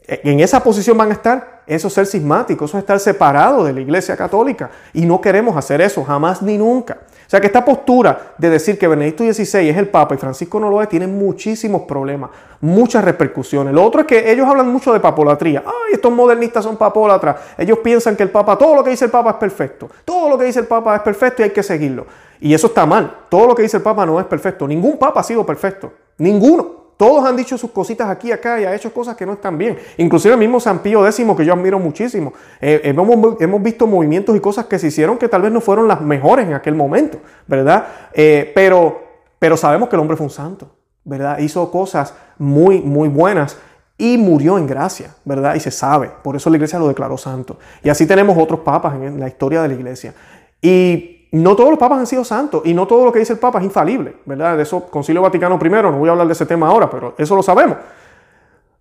En 0.07 0.41
esa 0.41 0.63
posición 0.63 0.97
van 0.97 1.11
a 1.11 1.13
estar, 1.13 1.63
eso 1.67 1.89
es 1.89 1.95
ser 1.95 2.07
sismático, 2.07 2.65
eso 2.65 2.77
es 2.77 2.83
estar 2.83 2.99
separado 2.99 3.65
de 3.65 3.73
la 3.73 3.81
iglesia 3.81 4.17
católica. 4.17 4.71
Y 4.93 5.07
no 5.07 5.21
queremos 5.21 5.57
hacer 5.57 5.81
eso, 5.81 6.05
jamás 6.05 6.43
ni 6.43 6.59
nunca. 6.59 6.99
Sea 7.33 7.41
que 7.41 7.47
esta 7.47 7.65
postura 7.65 8.35
de 8.37 8.51
decir 8.51 8.79
que 8.79 8.87
Benedicto 8.87 9.25
XVI 9.25 9.71
es 9.71 9.79
el 9.79 9.89
Papa 9.89 10.15
y 10.15 10.19
Francisco 10.19 10.61
no 10.61 10.69
lo 10.69 10.83
es, 10.83 10.89
tiene 10.91 11.07
muchísimos 11.07 11.81
problemas, 11.89 12.29
muchas 12.61 13.03
repercusiones. 13.03 13.73
Lo 13.73 13.83
otro 13.83 14.03
es 14.03 14.07
que 14.07 14.31
ellos 14.31 14.47
hablan 14.47 14.71
mucho 14.71 14.93
de 14.93 15.01
papolatría. 15.01 15.63
Ay, 15.65 15.95
estos 15.95 16.13
modernistas 16.13 16.63
son 16.63 16.77
papólatras. 16.77 17.37
Ellos 17.57 17.79
piensan 17.79 18.17
que 18.17 18.23
el 18.25 18.29
Papa, 18.29 18.59
todo 18.59 18.75
lo 18.75 18.85
que 18.85 18.91
dice 18.91 19.07
el 19.07 19.11
Papa 19.11 19.31
es 19.31 19.37
perfecto. 19.37 19.89
Todo 20.05 20.29
lo 20.29 20.37
que 20.37 20.45
dice 20.45 20.61
el 20.61 20.67
Papa 20.67 20.95
es 20.95 21.01
perfecto 21.01 21.41
y 21.41 21.45
hay 21.45 21.51
que 21.53 21.63
seguirlo. 21.63 22.05
Y 22.39 22.53
eso 22.53 22.67
está 22.67 22.85
mal. 22.85 23.21
Todo 23.31 23.47
lo 23.47 23.55
que 23.55 23.63
dice 23.63 23.79
el 23.79 23.83
Papa 23.83 24.05
no 24.05 24.21
es 24.21 24.27
perfecto. 24.27 24.69
Ningún 24.69 24.99
Papa 24.99 25.21
ha 25.21 25.25
sido 25.25 25.47
perfecto. 25.47 25.91
Ninguno. 26.19 26.82
Todos 27.03 27.25
han 27.25 27.35
dicho 27.35 27.59
sus 27.59 27.73
cositas 27.73 28.09
aquí 28.09 28.29
y 28.29 28.31
acá 28.31 28.61
y 28.61 28.65
ha 28.65 28.73
hecho 28.77 28.95
cosas 28.95 29.17
que 29.17 29.27
no 29.27 29.33
están 29.33 29.59
bien. 29.59 29.77
Inclusive 29.97 30.35
el 30.35 30.39
mismo 30.39 30.61
San 30.61 30.79
Pío 30.79 31.05
X, 31.05 31.27
que 31.37 31.45
yo 31.45 31.53
admiro 31.53 31.81
muchísimo. 31.81 32.33
Eh, 32.61 32.81
hemos, 32.85 33.61
visto 33.61 33.89
movimientos 33.89 34.37
y 34.37 34.39
cosas 34.39 34.67
que 34.67 34.79
se 34.79 34.87
hicieron 34.87 35.19
que 35.19 35.27
tal 35.27 35.43
vez 35.43 35.51
no 35.51 35.61
fueron 35.61 35.89
las 35.89 36.01
mejores 36.01 36.47
en 36.47 36.55
aquel 36.55 36.77
momento, 36.77 37.19
¿verdad? 37.49 37.87
Eh, 38.15 38.53
pero, 38.55 39.03
pero 39.41 39.57
sabemos 39.57 39.89
que 39.89 39.97
el 39.97 40.01
hombre 40.01 40.17
fue 40.17 40.27
un 40.27 40.31
santo, 40.31 40.77
¿verdad? 41.03 41.41
Hizo 41.41 41.69
cosas 41.73 42.15
muy, 42.39 42.81
muy 42.81 43.09
buenas 43.09 43.57
y 43.99 44.17
murió 44.17 44.57
en 44.57 44.69
gracia, 44.69 45.13
¿verdad? 45.25 45.57
Y 45.57 45.59
se 45.59 45.73
sabe. 45.73 46.09
Por 46.23 46.37
eso 46.37 46.51
la 46.51 46.57
iglesia 46.57 46.79
lo 46.79 46.87
declaró 46.87 47.19
santo. 47.19 47.59
Y 47.83 47.89
así 47.89 48.07
tenemos 48.07 48.39
otros 48.39 48.61
papas 48.61 48.95
en 48.95 49.19
la 49.19 49.27
historia 49.27 49.61
de 49.63 49.67
la 49.67 49.75
iglesia. 49.75 50.15
Y 50.61 51.12
no 51.33 51.57
todos 51.57 51.71
los 51.71 51.79
papas 51.79 51.99
han 51.99 52.07
sido 52.07 52.25
santos 52.25 52.63
y 52.65 52.75
no 52.75 52.87
todo 52.87 53.07
lo 53.07 53.13
que 53.13 53.19
dice 53.19 53.33
el 53.33 53.39
papa 53.39 53.59
es 53.59 53.65
infalible, 53.65 54.17
¿verdad? 54.27 54.57
De 54.57 54.63
eso, 54.63 54.85
Concilio 54.85 55.23
Vaticano 55.23 55.59
I, 55.63 55.69
no 55.69 55.93
voy 55.93 56.09
a 56.09 56.13
hablar 56.13 56.27
de 56.27 56.35
ese 56.35 56.45
tema 56.47 56.69
ahora, 56.69 56.91
pero 56.91 57.15
eso 57.17 57.35
lo 57.35 57.43
sabemos. 57.43 57.79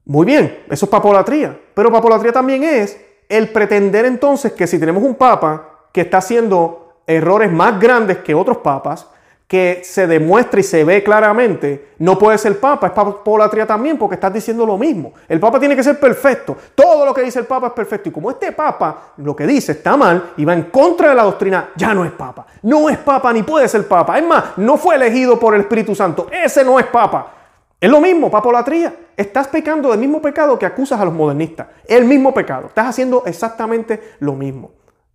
Muy 0.06 0.26
bien, 0.26 0.64
eso 0.70 0.86
es 0.86 0.92
papolatría. 0.92 1.58
Pero 1.74 1.92
papolatría 1.92 2.34
también 2.34 2.64
es 2.64 3.00
el 3.30 3.50
pretender 3.50 4.04
entonces 4.04 4.52
que 4.52 4.68
si 4.68 4.78
tenemos 4.78 5.02
un 5.02 5.16
papa 5.16 5.70
que 5.94 6.02
está 6.02 6.18
haciendo 6.18 6.96
errores 7.08 7.50
más 7.52 7.80
grandes 7.80 8.18
que 8.18 8.36
otros 8.36 8.58
papas, 8.58 9.08
que 9.52 9.82
se 9.84 10.08
demuestra 10.08 10.62
y 10.62 10.64
se 10.64 10.86
ve 10.86 11.04
claramente, 11.04 11.90
no 12.00 12.18
puede 12.18 12.38
ser 12.38 12.58
papa, 12.58 12.88
es 12.88 12.94
papolatría 12.94 13.68
también 13.68 13.98
porque 13.98 14.14
estás 14.14 14.34
diciendo 14.34 14.66
lo 14.66 14.78
mismo. 14.78 15.12
El 15.28 15.42
papa 15.42 15.60
tiene 15.60 15.76
que 15.76 15.84
ser 15.84 16.00
perfecto. 16.00 16.56
Todo 16.74 17.06
lo 17.06 17.14
que 17.14 17.22
dice 17.22 17.40
el 17.40 17.46
papa 17.48 17.68
es 17.68 17.74
perfecto. 17.74 18.08
Y 18.08 18.14
como 18.14 18.32
este 18.32 18.54
papa 18.54 19.12
lo 19.18 19.36
que 19.36 19.46
dice 19.46 19.74
está 19.74 19.98
mal 19.98 20.32
y 20.38 20.46
va 20.46 20.54
en 20.54 20.64
contra 20.72 21.10
de 21.10 21.16
la 21.16 21.24
doctrina, 21.24 21.72
ya 21.76 21.94
no 21.94 22.06
es 22.06 22.14
papa. 22.14 22.46
No 22.62 22.90
es 22.90 22.98
papa 23.00 23.34
ni 23.34 23.44
puede 23.44 23.68
ser 23.68 23.86
papa. 23.90 24.18
Es 24.18 24.26
más, 24.26 24.42
no 24.56 24.78
fue 24.78 24.96
elegido 24.96 25.38
por 25.38 25.54
el 25.54 25.60
Espíritu 25.60 25.94
Santo. 25.96 26.28
Ese 26.32 26.64
no 26.64 26.80
es 26.80 26.86
papa. 26.86 27.34
Es 27.78 27.90
lo 27.92 28.00
mismo, 28.00 28.32
papolatría. 28.32 28.96
Estás 29.18 29.50
pecando 29.50 29.90
del 29.90 30.00
mismo 30.00 30.22
pecado 30.22 30.58
que 30.58 30.66
acusas 30.66 31.02
a 31.02 31.04
los 31.04 31.14
modernistas. 31.14 31.68
El 31.86 32.06
mismo 32.06 32.34
pecado. 32.34 32.68
Estás 32.68 32.88
haciendo 32.88 33.24
exactamente 33.26 34.16
lo 34.22 34.32
mismo. 34.32 34.72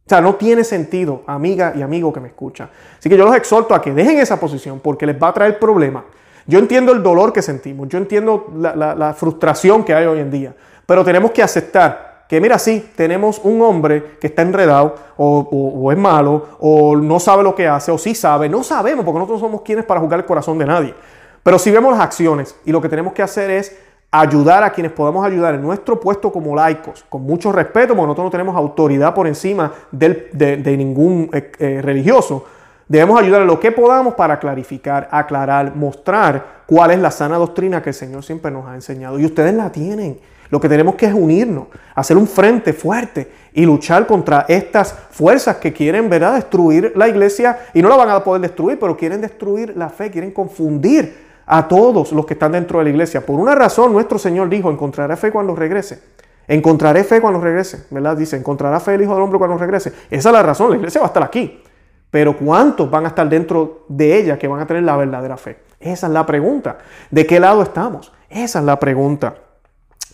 O 0.07 0.09
sea, 0.09 0.21
no 0.21 0.37
tiene 0.37 0.63
sentido, 0.63 1.25
amiga 1.27 1.73
y 1.75 1.83
amigo 1.83 2.13
que 2.13 2.21
me 2.21 2.29
escucha. 2.29 2.71
Así 2.97 3.09
que 3.09 3.17
yo 3.17 3.25
los 3.25 3.35
exhorto 3.35 3.75
a 3.75 3.83
que 3.83 3.93
dejen 3.93 4.19
esa 4.19 4.39
posición 4.39 4.79
porque 4.79 5.05
les 5.05 5.21
va 5.21 5.29
a 5.29 5.35
traer 5.35 5.59
problemas. 5.59 6.05
Yo 6.47 6.61
entiendo 6.61 6.93
el 6.93 7.03
dolor 7.03 7.33
que 7.33 7.43
sentimos, 7.43 7.89
yo 7.89 7.99
entiendo 7.99 8.47
la, 8.57 9.15
frustración 9.15 9.83
que 9.83 9.93
hay 9.93 10.07
hoy 10.07 10.21
en 10.21 10.31
día, 10.31 10.55
pero 10.87 11.05
tenemos 11.05 11.33
que 11.33 11.43
aceptar 11.43 12.25
que, 12.29 12.41
mira, 12.41 12.57
sí, 12.57 12.93
tenemos 12.95 13.41
un 13.43 13.61
hombre 13.63 14.17
que 14.21 14.29
está 14.29 14.43
enredado 14.43 14.95
o, 15.17 15.91
es 15.91 15.99
malo 15.99 16.51
o 16.61 16.95
no 16.95 17.19
sabe 17.19 17.43
lo 17.43 17.57
que 17.57 17.67
hace 17.67 17.91
o 17.91 17.99
sí 17.99 18.15
sabe, 18.15 18.49
no 18.49 18.63
sabemos 18.63 19.05
porque 19.05 19.19
nosotros 19.19 19.41
somos 19.41 19.63
quienes 19.63 19.85
para 19.85 19.99
juzgar 19.99 20.21
el 20.21 20.27
corazón 20.27 20.57
de 20.57 20.67
nadie. 20.67 20.95
Pero 21.43 21.59
si 21.59 21.73
vemos 21.73 21.93
las 21.93 22.01
acciones 22.01 22.55
y 22.65 22.71
lo 22.71 22.81
que 22.81 22.89
tenemos 22.89 23.13
que 23.13 23.23
hacer 23.23 23.51
es 23.51 23.77
ayudar 24.21 24.63
a 24.63 24.71
quienes 24.71 24.93
podamos 24.93 25.25
ayudar 25.25 25.55
en 25.55 25.63
nuestro 25.63 26.01
puesto 26.01 26.33
como 26.33 26.55
laicos, 26.55 27.05
con 27.09 27.23
mucho 27.23 27.53
respeto, 27.53 27.89
porque 27.89 28.07
nosotros 28.07 28.27
no 28.27 28.31
tenemos 28.31 28.57
autoridad 28.57 29.15
por 29.15 29.27
encima 29.27 29.73
de, 29.91 30.77
ningún 30.77 31.29
eh, 31.33 31.53
eh, 31.59 31.81
religioso. 31.83 32.45
Debemos 32.89 33.21
ayudar 33.21 33.43
a 33.43 33.45
lo 33.45 33.59
que 33.59 33.73
podamos 33.73 34.15
para 34.15 34.39
clarificar, 34.39 35.09
aclarar, 35.11 35.75
mostrar 35.75 36.63
cuál 36.67 36.93
es 36.93 36.99
la 36.99 37.11
sana 37.11 37.37
doctrina 37.37 37.83
que 37.83 37.91
el 37.91 37.95
Señor 37.95 38.25
siempre 38.25 38.51
nos 38.51 38.67
ha 38.67 38.75
enseñado. 38.75 39.19
Y 39.19 39.25
ustedes 39.25 39.53
la 39.55 39.71
tienen. 39.71 40.19
Lo 40.49 40.61
que 40.61 40.69
tenemos 40.69 40.95
que 40.95 41.07
es 41.07 41.13
unirnos, 41.13 41.67
hacer 41.97 42.17
un 42.17 42.29
frente 42.29 42.73
fuerte 42.73 43.29
y 43.53 43.67
luchar 43.67 44.07
contra 44.07 44.47
estas 44.49 44.95
fuerzas 45.11 45.57
que 45.57 45.73
quieren 45.73 46.09
¿verdad? 46.09 46.37
destruir 46.37 46.93
la 46.95 47.09
iglesia 47.09 47.59
y 47.75 47.83
no 47.83 47.89
la 47.89 47.97
van 47.97 48.11
a 48.11 48.23
poder 48.23 48.43
destruir, 48.43 48.79
pero 48.79 48.97
quieren 48.97 49.21
destruir 49.21 49.77
la 49.77 49.89
fe, 49.89 50.09
quieren 50.09 50.31
confundir 50.31 51.26
a 51.47 51.69
todos 51.69 52.13
los 52.13 52.27
que 52.27 52.35
están 52.35 52.53
dentro 52.53 52.79
de 52.79 52.85
la 52.85 52.91
iglesia. 52.91 53.25
Por 53.25 53.39
una 53.39 53.55
razón, 53.55 53.93
nuestro 53.93 54.19
Señor 54.19 54.49
dijo, 54.49 54.71
encontraré 54.71 55.17
fe 55.17 55.31
cuando 55.31 55.55
regrese. 55.55 56.03
Encontraré 56.49 57.05
fe 57.05 57.21
cuando 57.21 57.41
regrese, 57.41 57.87
¿verdad? 57.91 58.17
Dice, 58.17 58.37
encontrará 58.37 58.79
fe 58.79 58.95
el 58.95 59.03
Hijo 59.03 59.15
del 59.15 59.23
Hombre 59.23 59.39
cuando 59.39 59.57
regrese. 59.57 59.93
Esa 60.11 60.29
es 60.29 60.33
la 60.33 60.43
razón, 60.43 60.71
la 60.71 60.77
iglesia 60.77 61.01
va 61.01 61.07
a 61.07 61.09
estar 61.09 61.23
aquí. 61.23 61.63
Pero 62.11 62.37
¿cuántos 62.37 62.91
van 62.91 63.05
a 63.05 63.09
estar 63.09 63.29
dentro 63.29 63.85
de 63.89 64.19
ella 64.19 64.39
que 64.39 64.47
van 64.49 64.61
a 64.61 64.67
tener 64.67 64.83
la 64.83 64.97
verdadera 64.97 65.37
fe? 65.37 65.59
Esa 65.81 66.07
es 66.07 66.13
la 66.13 66.25
pregunta. 66.25 66.79
¿De 67.11 67.27
qué 67.27 67.41
lado 67.41 67.63
estamos? 67.63 68.13
Esa 68.29 68.61
es 68.61 68.65
la 68.65 68.79
pregunta. 68.79 69.35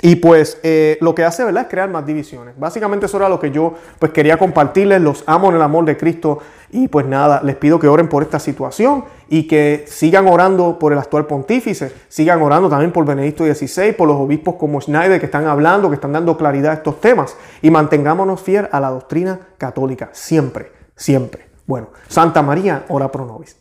Y 0.01 0.17
pues 0.17 0.59
eh, 0.63 0.97
lo 1.01 1.15
que 1.15 1.25
hace, 1.25 1.45
¿verdad? 1.45 1.65
Es 1.65 1.69
crear 1.69 1.89
más 1.89 2.07
divisiones. 2.07 2.59
Básicamente 2.59 3.07
eso 3.07 3.19
era 3.19 3.29
lo 3.29 3.39
que 3.39 3.51
yo 3.51 3.75
pues 3.99 4.11
quería 4.13 4.37
compartirles. 4.37 5.01
Los 5.01 5.23
amo 5.27 5.51
en 5.51 5.57
el 5.57 5.63
amor 5.63 5.85
de 5.85 5.97
Cristo. 5.97 6.39
Y 6.71 6.89
pues 6.89 7.05
nada, 7.07 7.43
les 7.45 7.55
pido 7.57 7.79
que 7.79 7.87
oren 7.87 8.09
por 8.09 8.23
esta 8.23 8.39
situación 8.39 9.05
y 9.29 9.47
que 9.47 9.85
sigan 9.87 10.27
orando 10.27 10.79
por 10.79 10.93
el 10.93 10.99
actual 10.99 11.27
pontífice. 11.27 11.93
Sigan 12.09 12.41
orando 12.43 12.69
también 12.69 12.91
por 12.91 13.05
Benedicto 13.05 13.45
XVI, 13.45 13.93
por 13.93 14.09
los 14.09 14.17
obispos 14.17 14.55
como 14.57 14.81
Schneider 14.81 15.21
que 15.21 15.27
están 15.27 15.47
hablando, 15.47 15.89
que 15.89 15.97
están 15.97 16.13
dando 16.13 16.37
claridad 16.37 16.73
a 16.73 16.75
estos 16.77 17.01
temas. 17.01 17.37
Y 17.61 17.71
mantengámonos 17.71 18.41
fiel 18.41 18.69
a 18.73 18.81
la 18.81 18.91
doctrina 18.91 19.39
católica. 19.59 20.09
Siempre, 20.13 20.73
siempre. 20.97 21.47
Bueno, 21.67 21.91
Santa 22.09 22.43
María, 22.43 22.87
ora 22.89 23.13
pro 23.13 23.27
nobis. 23.27 23.57